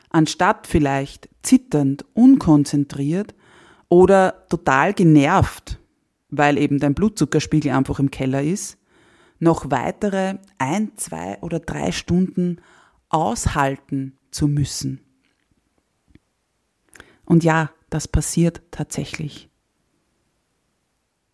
Anstatt 0.09 0.69
vielleicht 0.69 1.29
zitternd, 1.43 2.05
unkonzentriert 2.15 3.35
oder 3.89 4.47
total 4.49 4.95
genervt, 4.95 5.81
weil 6.31 6.57
eben 6.57 6.79
dein 6.79 6.95
Blutzuckerspiegel 6.95 7.73
einfach 7.73 7.99
im 7.99 8.13
Keller 8.13 8.41
ist, 8.41 8.79
noch 9.41 9.73
weitere 9.73 10.39
ein, 10.59 10.93
zwei 10.97 11.39
oder 11.41 11.59
drei 11.59 11.91
Stunden 11.91 12.61
aushalten 13.09 14.17
zu 14.31 14.47
müssen. 14.47 15.01
Und 17.25 17.43
ja, 17.43 17.73
das 17.91 18.07
passiert 18.07 18.63
tatsächlich. 18.71 19.51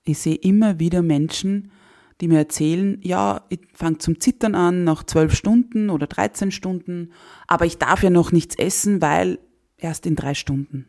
Ich 0.02 0.18
sehe 0.18 0.36
immer 0.36 0.78
wieder 0.80 1.02
Menschen, 1.02 1.72
die 2.20 2.28
mir 2.28 2.38
erzählen, 2.38 2.98
ja, 3.02 3.46
ich 3.48 3.60
fange 3.72 3.98
zum 3.98 4.20
Zittern 4.20 4.54
an 4.54 4.84
nach 4.84 5.04
zwölf 5.04 5.34
Stunden 5.34 5.88
oder 5.90 6.06
13 6.06 6.50
Stunden, 6.50 7.12
aber 7.46 7.64
ich 7.64 7.78
darf 7.78 8.02
ja 8.02 8.10
noch 8.10 8.32
nichts 8.32 8.56
essen, 8.56 9.00
weil 9.00 9.38
erst 9.76 10.06
in 10.06 10.16
drei 10.16 10.34
Stunden. 10.34 10.86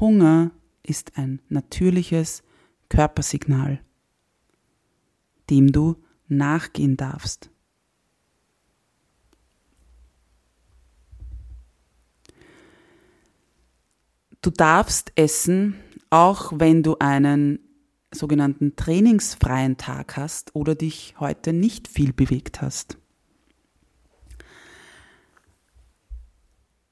Hunger 0.00 0.52
ist 0.82 1.18
ein 1.18 1.42
natürliches 1.48 2.42
Körpersignal, 2.88 3.80
dem 5.50 5.72
du 5.72 5.96
nachgehen 6.28 6.96
darfst. 6.96 7.50
Du 14.40 14.50
darfst 14.50 15.12
essen, 15.16 15.74
auch 16.10 16.52
wenn 16.54 16.82
du 16.82 16.96
einen 16.98 17.60
sogenannten 18.12 18.76
trainingsfreien 18.76 19.76
Tag 19.76 20.16
hast 20.16 20.54
oder 20.54 20.74
dich 20.74 21.14
heute 21.20 21.52
nicht 21.52 21.88
viel 21.88 22.12
bewegt 22.12 22.62
hast. 22.62 22.96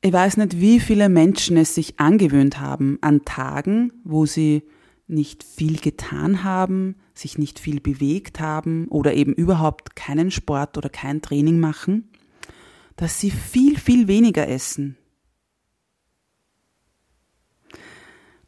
Ich 0.03 0.13
weiß 0.13 0.37
nicht, 0.37 0.61
wie 0.61 0.79
viele 0.79 1.09
Menschen 1.09 1.57
es 1.57 1.75
sich 1.75 1.99
angewöhnt 1.99 2.61
haben 2.61 2.99
an 3.01 3.25
Tagen, 3.25 3.93
wo 4.05 4.27
sie 4.27 4.63
nicht 5.09 5.43
viel 5.43 5.79
getan 5.79 6.45
haben, 6.45 6.97
sich 7.15 7.39
nicht 7.39 7.59
viel 7.59 7.81
bewegt 7.81 8.41
haben 8.41 8.87
oder 8.89 9.15
eben 9.15 9.33
überhaupt 9.33 9.97
keinen 9.97 10.31
Sport 10.31 10.77
oder 10.77 10.89
kein 10.89 11.23
Training 11.23 11.59
machen, 11.59 12.09
dass 12.97 13.21
sie 13.21 13.31
viel, 13.31 13.79
viel 13.79 14.09
weniger 14.09 14.49
essen. 14.49 14.97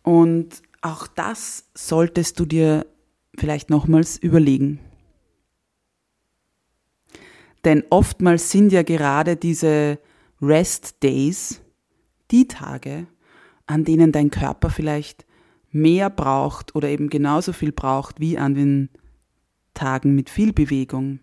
Und 0.09 0.62
auch 0.81 1.07
das 1.07 1.68
solltest 1.75 2.40
du 2.40 2.47
dir 2.47 2.87
vielleicht 3.37 3.68
nochmals 3.68 4.16
überlegen. 4.16 4.81
Denn 7.66 7.85
oftmals 7.90 8.51
sind 8.51 8.73
ja 8.73 8.83
gerade 8.83 9.37
diese 9.37 9.99
Rest 10.40 11.03
Days 11.03 11.61
die 12.31 12.49
Tage, 12.49 13.07
an 13.66 13.85
denen 13.85 14.11
dein 14.11 14.31
Körper 14.31 14.71
vielleicht 14.71 15.27
mehr 15.73 16.09
braucht 16.09 16.75
oder 16.75 16.88
eben 16.88 17.11
genauso 17.11 17.53
viel 17.53 17.73
braucht 17.73 18.18
wie 18.18 18.38
an 18.38 18.55
den 18.55 18.88
Tagen 19.75 20.14
mit 20.14 20.31
viel 20.31 20.55
Bewegung. 20.55 21.21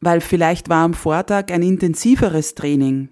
Weil 0.00 0.22
vielleicht 0.22 0.68
war 0.68 0.82
am 0.82 0.94
Vortag 0.94 1.52
ein 1.52 1.62
intensiveres 1.62 2.56
Training 2.56 3.10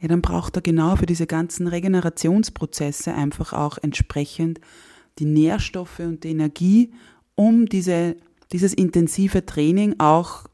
ja, 0.00 0.08
dann 0.08 0.22
braucht 0.22 0.56
er 0.56 0.62
genau 0.62 0.96
für 0.96 1.06
diese 1.06 1.26
ganzen 1.26 1.66
Regenerationsprozesse 1.66 3.14
einfach 3.14 3.52
auch 3.52 3.78
entsprechend 3.78 4.60
die 5.18 5.24
Nährstoffe 5.24 5.98
und 5.98 6.24
die 6.24 6.30
Energie, 6.30 6.92
um 7.34 7.66
diese, 7.66 8.16
dieses 8.52 8.72
intensive 8.74 9.44
Training 9.44 9.96
auch 9.98 10.46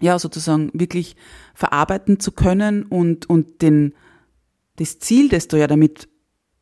ja, 0.00 0.18
sozusagen 0.18 0.70
wirklich 0.72 1.16
verarbeiten 1.54 2.20
zu 2.20 2.32
können 2.32 2.84
und, 2.84 3.28
und 3.28 3.62
den, 3.62 3.94
das 4.76 4.98
Ziel, 4.98 5.28
das 5.28 5.48
du 5.48 5.58
ja 5.58 5.66
damit 5.66 6.08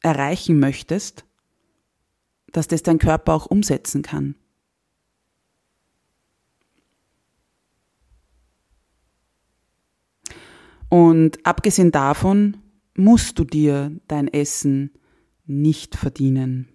erreichen 0.00 0.58
möchtest, 0.58 1.24
dass 2.52 2.68
das 2.68 2.82
dein 2.82 2.98
Körper 2.98 3.34
auch 3.34 3.46
umsetzen 3.46 4.02
kann. 4.02 4.34
Und 10.92 11.46
abgesehen 11.46 11.90
davon 11.90 12.58
musst 12.94 13.38
du 13.38 13.44
dir 13.44 13.98
dein 14.08 14.28
Essen 14.28 14.90
nicht 15.46 15.96
verdienen. 15.96 16.68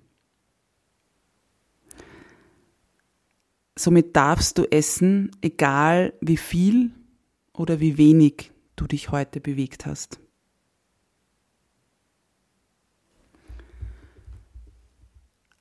Somit 3.77 4.15
darfst 4.15 4.57
du 4.57 4.63
essen, 4.71 5.29
egal 5.41 6.15
wie 6.19 6.37
viel 6.37 6.95
oder 7.53 7.79
wie 7.79 7.99
wenig 7.99 8.51
du 8.75 8.87
dich 8.87 9.11
heute 9.11 9.39
bewegt 9.39 9.85
hast. 9.85 10.19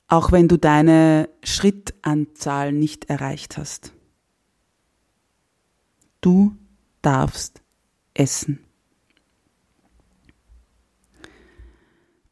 Auch 0.07 0.31
wenn 0.31 0.47
du 0.47 0.57
deine 0.57 1.29
Schrittanzahl 1.43 2.71
nicht 2.71 3.05
erreicht 3.05 3.59
hast. 3.59 3.93
Du 6.21 6.57
darfst 7.03 7.61
essen. 8.17 8.59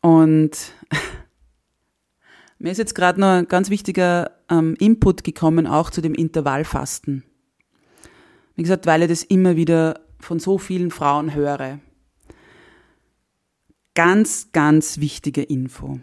Und 0.01 0.73
mir 2.59 2.71
ist 2.71 2.77
jetzt 2.77 2.95
gerade 2.95 3.19
noch 3.19 3.29
ein 3.29 3.47
ganz 3.47 3.69
wichtiger 3.69 4.31
ähm, 4.49 4.75
Input 4.79 5.23
gekommen, 5.23 5.67
auch 5.67 5.89
zu 5.89 6.01
dem 6.01 6.13
Intervallfasten. 6.13 7.23
Wie 8.55 8.61
gesagt, 8.61 8.85
weil 8.85 9.03
ich 9.03 9.09
das 9.09 9.23
immer 9.23 9.55
wieder 9.55 10.01
von 10.19 10.39
so 10.39 10.57
vielen 10.57 10.91
Frauen 10.91 11.33
höre. 11.33 11.79
Ganz, 13.95 14.51
ganz 14.51 14.99
wichtige 14.99 15.41
Info. 15.41 15.99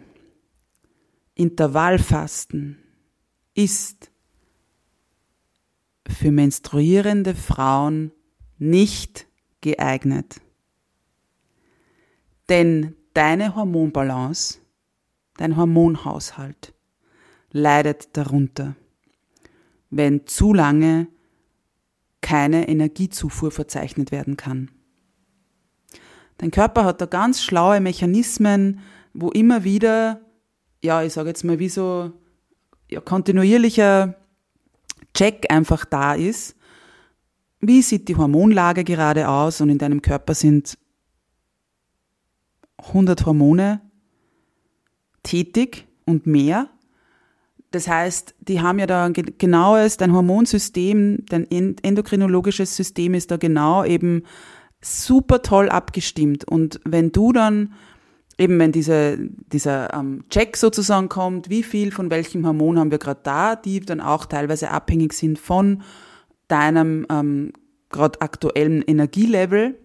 Intervallfasten 1.35 2.77
ist 3.53 4.11
für 6.07 6.31
menstruierende 6.31 7.35
Frauen 7.35 8.11
nicht 8.57 9.27
geeignet. 9.63 10.39
Denn 12.49 12.95
deine 13.15 13.55
Hormonbalance, 13.55 14.59
dein 15.37 15.57
Hormonhaushalt 15.57 16.73
leidet 17.51 18.15
darunter, 18.15 18.75
wenn 19.89 20.27
zu 20.27 20.53
lange 20.53 21.07
keine 22.21 22.67
Energiezufuhr 22.67 23.51
verzeichnet 23.51 24.11
werden 24.11 24.37
kann. 24.37 24.69
Dein 26.37 26.51
Körper 26.51 26.85
hat 26.85 27.01
da 27.01 27.05
ganz 27.05 27.41
schlaue 27.41 27.79
Mechanismen, 27.79 28.79
wo 29.13 29.29
immer 29.29 29.63
wieder, 29.63 30.21
ja, 30.83 31.03
ich 31.03 31.13
sage 31.13 31.29
jetzt 31.29 31.43
mal, 31.43 31.59
wie 31.59 31.69
so 31.69 32.11
ja, 32.89 32.99
kontinuierlicher 33.01 34.15
Check 35.13 35.51
einfach 35.51 35.85
da 35.85 36.15
ist, 36.15 36.55
wie 37.67 37.81
sieht 37.81 38.09
die 38.09 38.15
Hormonlage 38.17 38.83
gerade 38.83 39.29
aus 39.29 39.61
und 39.61 39.69
in 39.69 39.77
deinem 39.77 40.01
Körper 40.01 40.33
sind 40.35 40.77
100 42.77 43.25
Hormone 43.25 43.81
tätig 45.23 45.87
und 46.05 46.27
mehr. 46.27 46.69
Das 47.71 47.87
heißt, 47.87 48.35
die 48.39 48.61
haben 48.61 48.79
ja 48.79 48.85
da 48.85 49.05
ein 49.05 49.13
genaues, 49.13 49.97
dein 49.97 50.13
Hormonsystem, 50.13 51.25
dein 51.27 51.47
endokrinologisches 51.49 52.75
System 52.75 53.13
ist 53.13 53.31
da 53.31 53.37
genau 53.37 53.83
eben 53.85 54.23
super 54.81 55.41
toll 55.41 55.69
abgestimmt. 55.69 56.45
Und 56.45 56.81
wenn 56.83 57.11
du 57.13 57.31
dann 57.31 57.73
eben, 58.37 58.59
wenn 58.59 58.73
diese, 58.73 59.17
dieser 59.51 59.93
ähm, 59.93 60.25
Check 60.29 60.57
sozusagen 60.57 61.07
kommt, 61.07 61.49
wie 61.49 61.63
viel 61.63 61.91
von 61.91 62.11
welchem 62.11 62.45
Hormon 62.45 62.77
haben 62.77 62.91
wir 62.91 62.99
gerade 62.99 63.21
da, 63.23 63.55
die 63.55 63.79
dann 63.79 64.01
auch 64.01 64.25
teilweise 64.25 64.69
abhängig 64.69 65.13
sind 65.13 65.39
von 65.39 65.81
deinem 66.53 67.05
ähm, 67.09 67.51
gerade 67.89 68.21
aktuellen 68.21 68.83
Energielevel, 68.83 69.77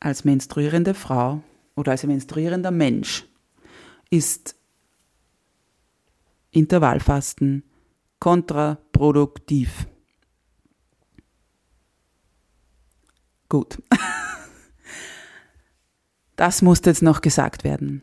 als 0.04 0.26
menstruierende 0.26 0.94
Frau 0.94 1.42
oder 1.76 1.94
als 1.94 2.04
menstruierender 2.04 2.72
Mensch 2.72 3.26
ist 4.10 4.56
Intervallfasten 6.52 7.64
kontraproduktiv. 8.20 9.88
Gut. 13.50 13.82
Das 16.36 16.64
musste 16.64 16.90
jetzt 16.90 17.04
noch 17.04 17.22
gesagt 17.22 17.64
werden. 17.64 18.02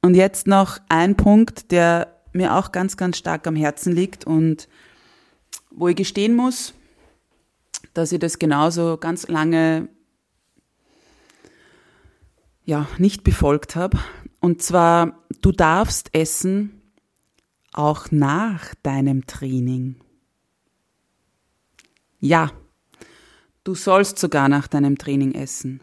Und 0.00 0.14
jetzt 0.14 0.46
noch 0.46 0.78
ein 0.88 1.16
Punkt, 1.16 1.72
der 1.72 2.22
mir 2.32 2.54
auch 2.54 2.70
ganz, 2.70 2.96
ganz 2.96 3.18
stark 3.18 3.48
am 3.48 3.56
Herzen 3.56 3.92
liegt 3.92 4.24
und 4.24 4.68
wo 5.72 5.88
ich 5.88 5.96
gestehen 5.96 6.36
muss, 6.36 6.72
dass 7.94 8.12
ich 8.12 8.20
das 8.20 8.38
genauso 8.38 8.96
ganz 8.96 9.26
lange 9.26 9.88
ja, 12.72 12.88
nicht 12.96 13.22
befolgt 13.22 13.76
habe. 13.76 13.98
Und 14.40 14.62
zwar, 14.62 15.26
du 15.42 15.52
darfst 15.52 16.08
essen, 16.14 16.80
auch 17.74 18.10
nach 18.10 18.74
deinem 18.76 19.26
Training. 19.26 19.96
Ja, 22.18 22.50
du 23.62 23.74
sollst 23.74 24.18
sogar 24.18 24.48
nach 24.48 24.68
deinem 24.68 24.96
Training 24.96 25.32
essen. 25.34 25.82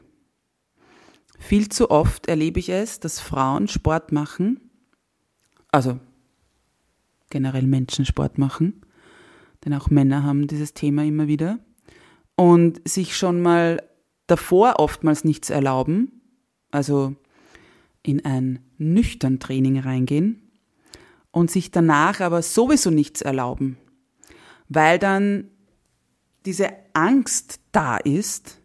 Viel 1.37 1.69
zu 1.69 1.91
oft 1.91 2.27
erlebe 2.27 2.59
ich 2.59 2.69
es, 2.69 2.99
dass 2.99 3.19
Frauen 3.19 3.67
Sport 3.67 4.11
machen, 4.11 4.59
also 5.71 5.99
generell 7.29 7.67
Menschen 7.67 8.03
Sport 8.03 8.39
machen, 8.39 8.83
denn 9.63 9.75
auch 9.75 9.91
Männer 9.91 10.23
haben 10.23 10.47
dieses 10.47 10.73
Thema 10.73 11.05
immer 11.05 11.27
wieder, 11.27 11.59
und 12.35 12.81
sich 12.89 13.15
schon 13.15 13.41
mal 13.43 13.83
davor 14.25 14.79
oftmals 14.79 15.23
nichts 15.23 15.51
erlauben, 15.51 16.18
also 16.71 17.15
in 18.03 18.25
ein 18.25 18.59
nüchtern 18.77 19.39
Training 19.39 19.79
reingehen 19.79 20.41
und 21.31 21.51
sich 21.51 21.71
danach 21.71 22.21
aber 22.21 22.41
sowieso 22.41 22.89
nichts 22.89 23.21
erlauben, 23.21 23.77
weil 24.67 24.99
dann 24.99 25.49
diese 26.45 26.69
Angst 26.93 27.59
da 27.71 27.97
ist, 27.97 28.61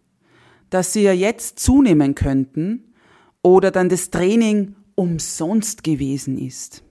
dass 0.71 0.93
sie 0.93 1.03
ja 1.03 1.13
jetzt 1.13 1.59
zunehmen 1.61 2.15
könnten 2.15 2.95
oder 3.43 3.71
dann 3.71 3.89
das 3.89 4.11
Training 4.11 4.75
umsonst 4.95 5.85
gewesen 5.85 6.39
ist. 6.39 6.83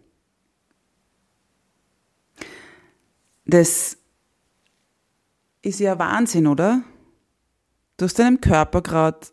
Das 3.46 3.98
ist 5.62 5.80
ja 5.80 5.98
Wahnsinn, 6.00 6.48
oder? 6.48 6.84
Du 7.98 8.06
hast 8.06 8.20
deinem 8.20 8.42
Körper 8.42 8.82
gerade 8.82 9.28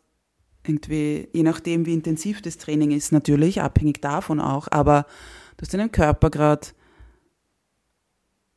irgendwie, 0.66 1.28
je 1.32 1.42
nachdem, 1.42 1.86
wie 1.86 1.94
intensiv 1.94 2.42
das 2.42 2.58
Training 2.58 2.90
ist, 2.90 3.12
natürlich, 3.12 3.60
abhängig 3.62 4.00
davon 4.00 4.40
auch, 4.40 4.68
aber 4.70 5.06
du 5.56 5.62
hast 5.62 5.72
deinem 5.74 5.92
Körper 5.92 6.30
gerade 6.30 6.68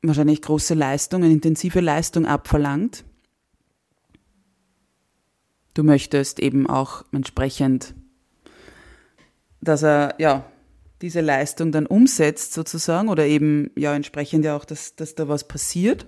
wahrscheinlich 0.01 0.41
große 0.41 0.73
Leistung, 0.73 1.23
eine 1.23 1.33
intensive 1.33 1.79
Leistung 1.79 2.25
abverlangt. 2.25 3.05
Du 5.73 5.83
möchtest 5.83 6.39
eben 6.39 6.67
auch 6.67 7.05
entsprechend, 7.11 7.95
dass 9.61 9.81
er 9.81 10.15
ja 10.19 10.45
diese 11.01 11.21
Leistung 11.21 11.71
dann 11.71 11.85
umsetzt 11.85 12.53
sozusagen 12.53 13.09
oder 13.09 13.25
eben 13.25 13.71
ja 13.75 13.95
entsprechend 13.95 14.45
ja 14.45 14.55
auch, 14.55 14.65
dass, 14.65 14.95
dass 14.95 15.15
da 15.15 15.27
was 15.27 15.47
passiert. 15.47 16.05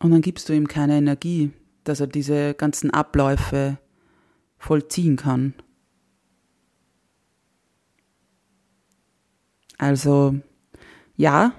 Und 0.00 0.10
dann 0.10 0.20
gibst 0.20 0.48
du 0.48 0.52
ihm 0.52 0.68
keine 0.68 0.98
Energie, 0.98 1.52
dass 1.88 2.00
er 2.00 2.06
diese 2.06 2.54
ganzen 2.54 2.90
Abläufe 2.90 3.78
vollziehen 4.58 5.16
kann. 5.16 5.54
Also 9.78 10.40
ja, 11.16 11.54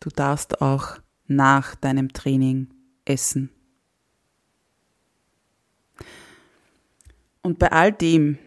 du 0.00 0.10
darfst 0.10 0.60
auch 0.60 0.98
nach 1.26 1.74
deinem 1.74 2.12
Training 2.12 2.68
essen. 3.04 3.50
Und 7.42 7.58
bei 7.58 7.72
all 7.72 7.92
dem, 7.92 8.38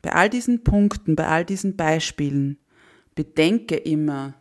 bei 0.00 0.12
all 0.12 0.30
diesen 0.30 0.64
Punkten, 0.64 1.16
bei 1.16 1.28
all 1.28 1.44
diesen 1.44 1.76
Beispielen, 1.76 2.58
bedenke 3.14 3.76
immer, 3.76 4.34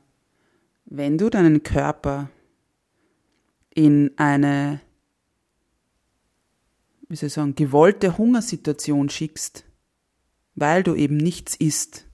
wenn 0.85 1.17
du 1.17 1.29
deinen 1.29 1.63
Körper 1.63 2.29
in 3.73 4.11
eine, 4.17 4.81
wie 7.11 7.17
soll 7.17 7.27
ich 7.27 7.33
sagen, 7.33 7.55
gewollte 7.55 8.17
Hungersituation 8.17 9.09
schickst, 9.09 9.65
weil 10.55 10.81
du 10.81 10.95
eben 10.95 11.17
nichts 11.17 11.55
isst, 11.55 12.05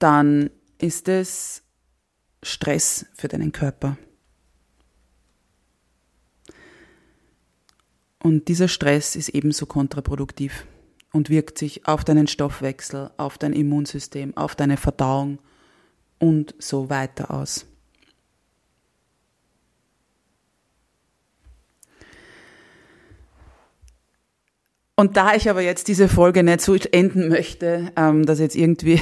dann 0.00 0.50
ist 0.78 1.08
es 1.08 1.62
Stress 2.42 3.06
für 3.14 3.28
deinen 3.28 3.52
Körper. 3.52 3.96
Und 8.20 8.48
dieser 8.48 8.66
Stress 8.66 9.14
ist 9.14 9.28
ebenso 9.28 9.66
kontraproduktiv 9.66 10.66
und 11.12 11.30
wirkt 11.30 11.58
sich 11.58 11.86
auf 11.86 12.04
deinen 12.04 12.26
Stoffwechsel, 12.26 13.12
auf 13.16 13.38
dein 13.38 13.52
Immunsystem, 13.52 14.36
auf 14.36 14.56
deine 14.56 14.76
Verdauung 14.76 15.38
und 16.18 16.56
so 16.58 16.90
weiter 16.90 17.30
aus. 17.30 17.66
Und 24.98 25.16
da 25.16 25.36
ich 25.36 25.48
aber 25.48 25.60
jetzt 25.60 25.86
diese 25.86 26.08
Folge 26.08 26.42
nicht 26.42 26.60
so 26.60 26.74
enden 26.74 27.28
möchte, 27.28 27.92
ähm, 27.94 28.26
dass 28.26 28.40
jetzt 28.40 28.56
irgendwie 28.56 29.00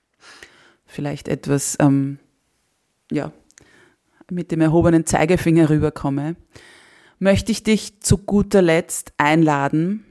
vielleicht 0.84 1.26
etwas, 1.28 1.78
ähm, 1.80 2.18
ja, 3.10 3.32
mit 4.30 4.50
dem 4.50 4.60
erhobenen 4.60 5.06
Zeigefinger 5.06 5.70
rüberkomme, 5.70 6.36
möchte 7.18 7.50
ich 7.50 7.62
dich 7.62 8.02
zu 8.02 8.18
guter 8.18 8.60
Letzt 8.60 9.14
einladen, 9.16 10.04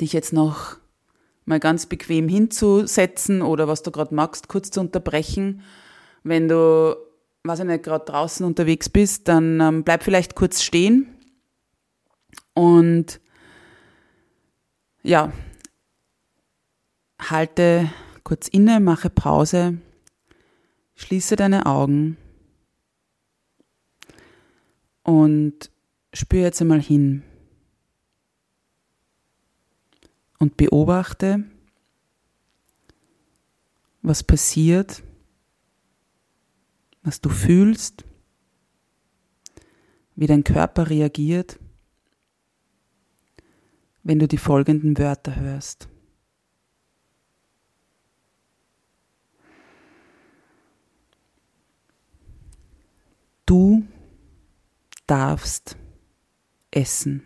dich 0.00 0.14
jetzt 0.14 0.32
noch 0.32 0.78
mal 1.44 1.60
ganz 1.60 1.84
bequem 1.84 2.30
hinzusetzen 2.30 3.42
oder 3.42 3.68
was 3.68 3.82
du 3.82 3.90
gerade 3.90 4.14
magst, 4.14 4.48
kurz 4.48 4.70
zu 4.70 4.80
unterbrechen. 4.80 5.60
Wenn 6.22 6.48
du, 6.48 6.96
weiß 7.44 7.58
ich 7.58 7.66
nicht, 7.66 7.84
gerade 7.84 8.06
draußen 8.06 8.46
unterwegs 8.46 8.88
bist, 8.88 9.28
dann 9.28 9.60
ähm, 9.60 9.84
bleib 9.84 10.02
vielleicht 10.02 10.34
kurz 10.34 10.62
stehen 10.62 11.08
und 12.54 13.20
ja, 15.02 15.32
halte 17.18 17.90
kurz 18.24 18.48
inne, 18.48 18.80
mache 18.80 19.10
Pause, 19.10 19.78
schließe 20.94 21.36
deine 21.36 21.66
Augen 21.66 22.16
und 25.02 25.70
spüre 26.12 26.44
jetzt 26.44 26.60
einmal 26.60 26.80
hin 26.80 27.22
und 30.38 30.56
beobachte, 30.56 31.44
was 34.02 34.22
passiert, 34.22 35.02
was 37.02 37.20
du 37.20 37.28
fühlst, 37.28 38.04
wie 40.14 40.26
dein 40.26 40.44
Körper 40.44 40.90
reagiert, 40.90 41.58
wenn 44.02 44.18
du 44.18 44.26
die 44.28 44.38
folgenden 44.38 44.98
Wörter 44.98 45.36
hörst. 45.36 45.88
Du 53.46 53.84
darfst 55.06 55.76
essen. 56.70 57.22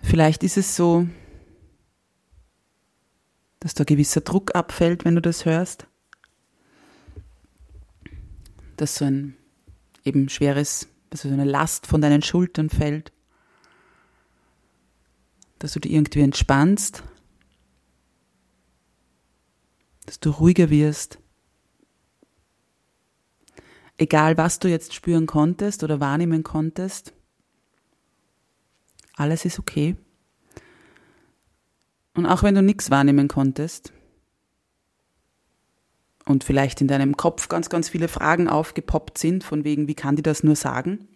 Vielleicht 0.00 0.42
ist 0.42 0.56
es 0.56 0.74
so, 0.74 1.06
dass 3.68 3.74
da 3.74 3.84
gewisser 3.84 4.22
Druck 4.22 4.54
abfällt, 4.54 5.04
wenn 5.04 5.14
du 5.14 5.20
das 5.20 5.44
hörst. 5.44 5.86
Dass 8.78 8.94
so 8.94 9.04
ein 9.04 9.36
eben 10.04 10.30
schweres 10.30 10.88
dass 11.10 11.20
so 11.20 11.28
eine 11.28 11.44
Last 11.44 11.86
von 11.86 12.00
deinen 12.00 12.22
Schultern 12.22 12.70
fällt, 12.70 13.12
dass 15.58 15.74
du 15.74 15.80
dich 15.80 15.92
irgendwie 15.92 16.22
entspannst, 16.22 17.02
dass 20.06 20.18
du 20.18 20.30
ruhiger 20.30 20.70
wirst. 20.70 21.18
Egal, 23.98 24.38
was 24.38 24.60
du 24.60 24.68
jetzt 24.68 24.94
spüren 24.94 25.26
konntest 25.26 25.84
oder 25.84 26.00
wahrnehmen 26.00 26.42
konntest, 26.42 27.12
alles 29.14 29.44
ist 29.44 29.58
okay. 29.58 29.94
Und 32.18 32.26
auch 32.26 32.42
wenn 32.42 32.56
du 32.56 32.62
nichts 32.62 32.90
wahrnehmen 32.90 33.28
konntest, 33.28 33.92
und 36.24 36.42
vielleicht 36.42 36.80
in 36.80 36.88
deinem 36.88 37.16
Kopf 37.16 37.48
ganz, 37.48 37.70
ganz 37.70 37.88
viele 37.88 38.08
Fragen 38.08 38.48
aufgepoppt 38.48 39.18
sind, 39.18 39.44
von 39.44 39.62
wegen, 39.62 39.86
wie 39.86 39.94
kann 39.94 40.16
die 40.16 40.22
das 40.22 40.42
nur 40.42 40.56
sagen, 40.56 41.06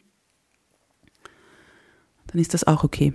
dann 2.29 2.41
ist 2.41 2.55
das 2.55 2.65
auch 2.65 2.85
okay. 2.85 3.13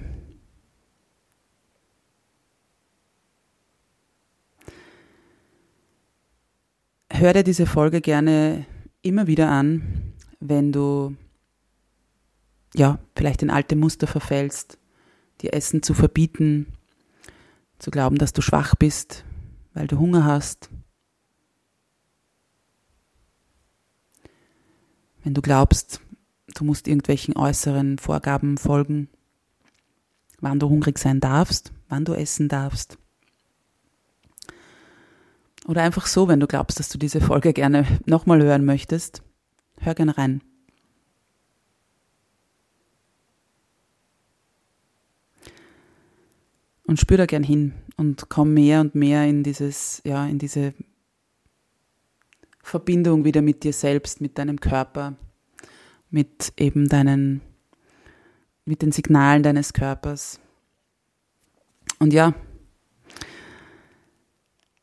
Hör 7.09 7.31
dir 7.31 7.43
diese 7.45 7.65
Folge 7.65 8.01
gerne 8.01 8.65
immer 9.01 9.27
wieder 9.27 9.49
an, 9.49 10.13
wenn 10.41 10.73
du 10.73 11.15
ja, 12.75 12.99
vielleicht 13.15 13.43
in 13.43 13.49
alte 13.49 13.77
Muster 13.77 14.07
verfällst, 14.07 14.77
dir 15.39 15.53
Essen 15.53 15.81
zu 15.81 15.93
verbieten, 15.93 16.73
zu 17.79 17.91
glauben, 17.91 18.17
dass 18.17 18.33
du 18.33 18.41
schwach 18.41 18.75
bist, 18.75 19.23
weil 19.73 19.87
du 19.87 19.99
Hunger 19.99 20.25
hast. 20.25 20.69
Wenn 25.23 25.33
du 25.33 25.41
glaubst, 25.41 26.01
du 26.55 26.63
musst 26.63 26.87
irgendwelchen 26.87 27.35
äußeren 27.35 27.97
Vorgaben 27.97 28.57
folgen, 28.57 29.09
wann 30.39 30.59
du 30.59 30.69
hungrig 30.69 30.99
sein 30.99 31.19
darfst, 31.19 31.73
wann 31.89 32.05
du 32.05 32.13
essen 32.13 32.47
darfst. 32.47 32.97
Oder 35.67 35.83
einfach 35.83 36.07
so, 36.07 36.27
wenn 36.27 36.39
du 36.39 36.47
glaubst, 36.47 36.79
dass 36.79 36.89
du 36.89 36.97
diese 36.97 37.19
Folge 37.19 37.51
gerne 37.51 37.85
nochmal 38.05 38.41
hören 38.41 38.63
möchtest, 38.63 39.21
hör 39.79 39.95
gerne 39.95 40.17
rein. 40.17 40.41
Und 46.87 47.01
spür 47.01 47.17
da 47.17 47.25
gern 47.25 47.43
hin 47.43 47.73
und 47.97 48.29
komm 48.29 48.53
mehr 48.53 48.79
und 48.79 48.95
mehr 48.95 49.27
in 49.27 49.43
dieses, 49.43 50.01
ja, 50.05 50.25
in 50.25 50.39
diese 50.39 50.73
Verbindung 52.63 53.25
wieder 53.25 53.41
mit 53.41 53.63
dir 53.65 53.73
selbst, 53.73 54.21
mit 54.21 54.37
deinem 54.37 54.61
Körper, 54.61 55.17
mit 56.09 56.53
eben 56.55 56.87
deinen, 56.87 57.41
mit 58.63 58.81
den 58.81 58.93
Signalen 58.93 59.43
deines 59.43 59.73
Körpers. 59.73 60.39
Und 61.99 62.13
ja, 62.13 62.33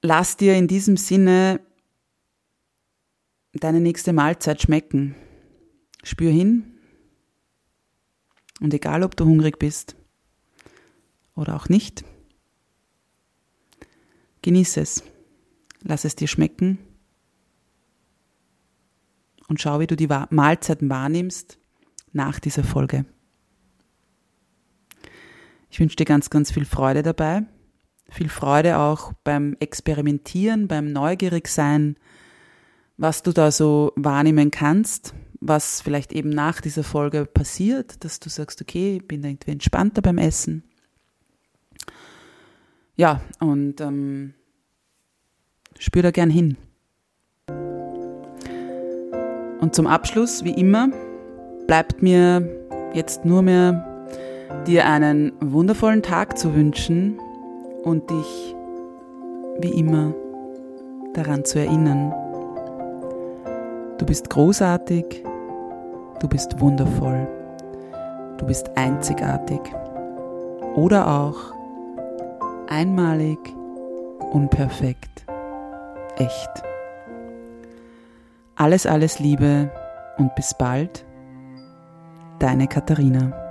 lass 0.02 0.36
dir 0.36 0.56
in 0.56 0.68
diesem 0.68 0.98
Sinne 0.98 1.60
deine 3.54 3.80
nächste 3.80 4.12
Mahlzeit 4.12 4.60
schmecken. 4.60 5.14
Spür 6.02 6.30
hin. 6.30 6.74
Und 8.60 8.74
egal, 8.74 9.02
ob 9.02 9.16
du 9.16 9.24
hungrig 9.24 9.58
bist 9.58 9.96
oder 11.35 11.57
auch 11.57 11.68
nicht, 11.68 12.05
genieße 14.42 14.81
es. 14.81 15.05
Lass 15.83 16.05
es 16.05 16.16
dir 16.16 16.29
schmecken 16.29 16.79
und 19.49 19.61
schau, 19.61 19.81
wie 19.81 19.87
du 19.87 19.97
die 19.97 20.09
Mahlzeiten 20.31 20.88
wahrnimmst 20.88 21.59
nach 22.12 22.40
dieser 22.40 22.64
Folge. 22.64 23.05
Ich 25.68 25.81
wünsche 25.81 25.97
dir 25.97 26.05
ganz, 26.05 26.31
ganz 26.31 26.53
viel 26.53 26.64
Freude 26.64 27.03
dabei. 27.03 27.42
Viel 28.09 28.29
Freude 28.29 28.79
auch 28.79 29.12
beim 29.25 29.57
Experimentieren, 29.59 30.68
beim 30.68 30.92
Neugierigsein, 30.92 31.97
was 32.97 33.23
du 33.23 33.33
da 33.33 33.51
so 33.51 33.92
wahrnehmen 33.97 34.51
kannst, 34.51 35.14
was 35.40 35.81
vielleicht 35.81 36.12
eben 36.12 36.31
nach 36.31 36.61
dieser 36.61 36.85
Folge 36.85 37.27
passiert, 37.27 38.05
dass 38.05 38.20
du 38.20 38.29
sagst, 38.29 38.62
okay, 38.62 38.97
ich 38.97 39.09
bin 39.09 39.25
irgendwie 39.25 39.51
entspannter 39.51 40.01
beim 40.01 40.18
Essen. 40.18 40.62
Ja, 42.96 43.20
und 43.40 43.80
ähm, 43.80 44.35
spür 45.78 46.02
da 46.02 46.11
gern 46.12 46.30
hin. 46.30 46.57
Und 49.61 49.74
zum 49.74 49.87
Abschluss, 49.87 50.44
wie 50.44 50.52
immer, 50.52 50.90
bleibt 51.66 52.02
mir 52.02 52.48
jetzt 52.92 53.24
nur 53.24 53.42
mehr 53.42 54.09
dir 54.66 54.87
einen 54.87 55.33
wundervollen 55.40 56.02
Tag 56.02 56.38
zu 56.38 56.54
wünschen 56.54 57.18
und 57.83 58.09
dich 58.11 58.54
wie 59.61 59.78
immer 59.78 60.14
daran 61.14 61.44
zu 61.44 61.59
erinnern. 61.59 62.12
Du 63.98 64.07
bist 64.07 64.30
großartig, 64.30 65.24
du 66.20 66.28
bist 66.28 66.61
wundervoll, 66.61 67.26
du 68.38 68.46
bist 68.46 68.76
einzigartig 68.76 69.61
oder 70.76 71.09
auch 71.09 71.53
einmalig, 72.68 73.38
unperfekt, 74.33 75.24
echt. 76.16 76.62
Alles, 78.57 78.87
alles 78.87 79.18
Liebe 79.18 79.70
und 80.18 80.35
bis 80.35 80.55
bald, 80.57 81.05
deine 82.38 82.66
Katharina. 82.68 83.43